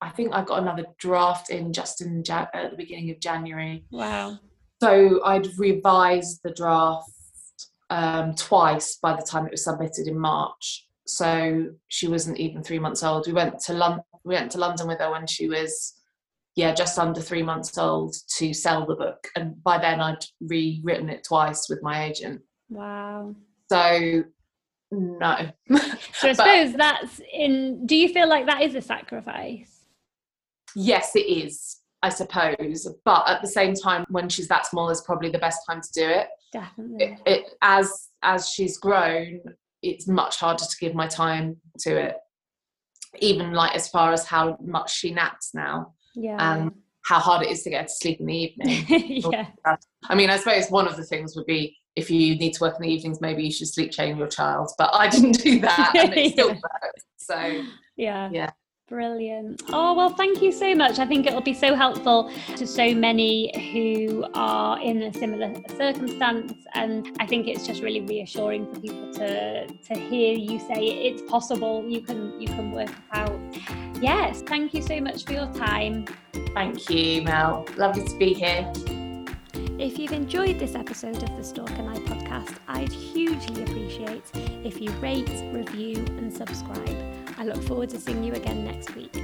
[0.00, 3.84] I think I got another draft in just in Jan- at the beginning of January.
[3.90, 4.38] wow.
[4.82, 7.08] So I'd revised the draft
[7.88, 10.86] um, twice by the time it was submitted in March.
[11.06, 13.26] So she wasn't even three months old.
[13.26, 14.02] We went to London.
[14.24, 15.94] We went to London with her when she was,
[16.56, 19.28] yeah, just under three months old to sell the book.
[19.36, 22.40] And by then I'd rewritten it twice with my agent.
[22.70, 23.34] Wow.
[23.70, 24.24] So
[24.90, 25.36] no.
[25.70, 25.80] So I
[26.22, 27.86] But- suppose that's in.
[27.86, 29.72] Do you feel like that is a sacrifice?
[30.74, 31.78] yes, it is.
[32.02, 35.60] I suppose, but at the same time, when she's that small, is probably the best
[35.68, 36.28] time to do it.
[36.52, 37.04] Definitely.
[37.04, 39.40] it, it as as she's grown
[39.82, 42.16] it's much harder to give my time to it
[43.20, 46.36] even like as far as how much she naps now Yeah.
[46.36, 46.72] Um, and
[47.04, 49.76] how hard it is to get to sleep in the evening yeah.
[50.08, 52.74] i mean i suppose one of the things would be if you need to work
[52.76, 55.92] in the evenings maybe you should sleep train your child but i didn't do that
[55.94, 56.54] and it still Yeah.
[56.54, 57.62] worked so
[57.96, 58.30] Yeah.
[58.32, 58.50] Yeah.
[58.88, 59.62] Brilliant.
[59.72, 61.00] Oh, well, thank you so much.
[61.00, 66.54] I think it'll be so helpful to so many who are in a similar circumstance.
[66.74, 71.20] And I think it's just really reassuring for people to, to hear you say it's
[71.22, 71.84] possible.
[71.88, 73.40] You can you can work it out.
[74.00, 76.06] Yes, thank you so much for your time.
[76.54, 78.70] thank you mel lovely to be here
[79.80, 84.30] If you've enjoyed this episode of the Stork and I podcast, I'd hugely appreciate
[84.64, 87.15] if you rate, review, and subscribe.
[87.38, 89.14] I look forward to seeing you again next week.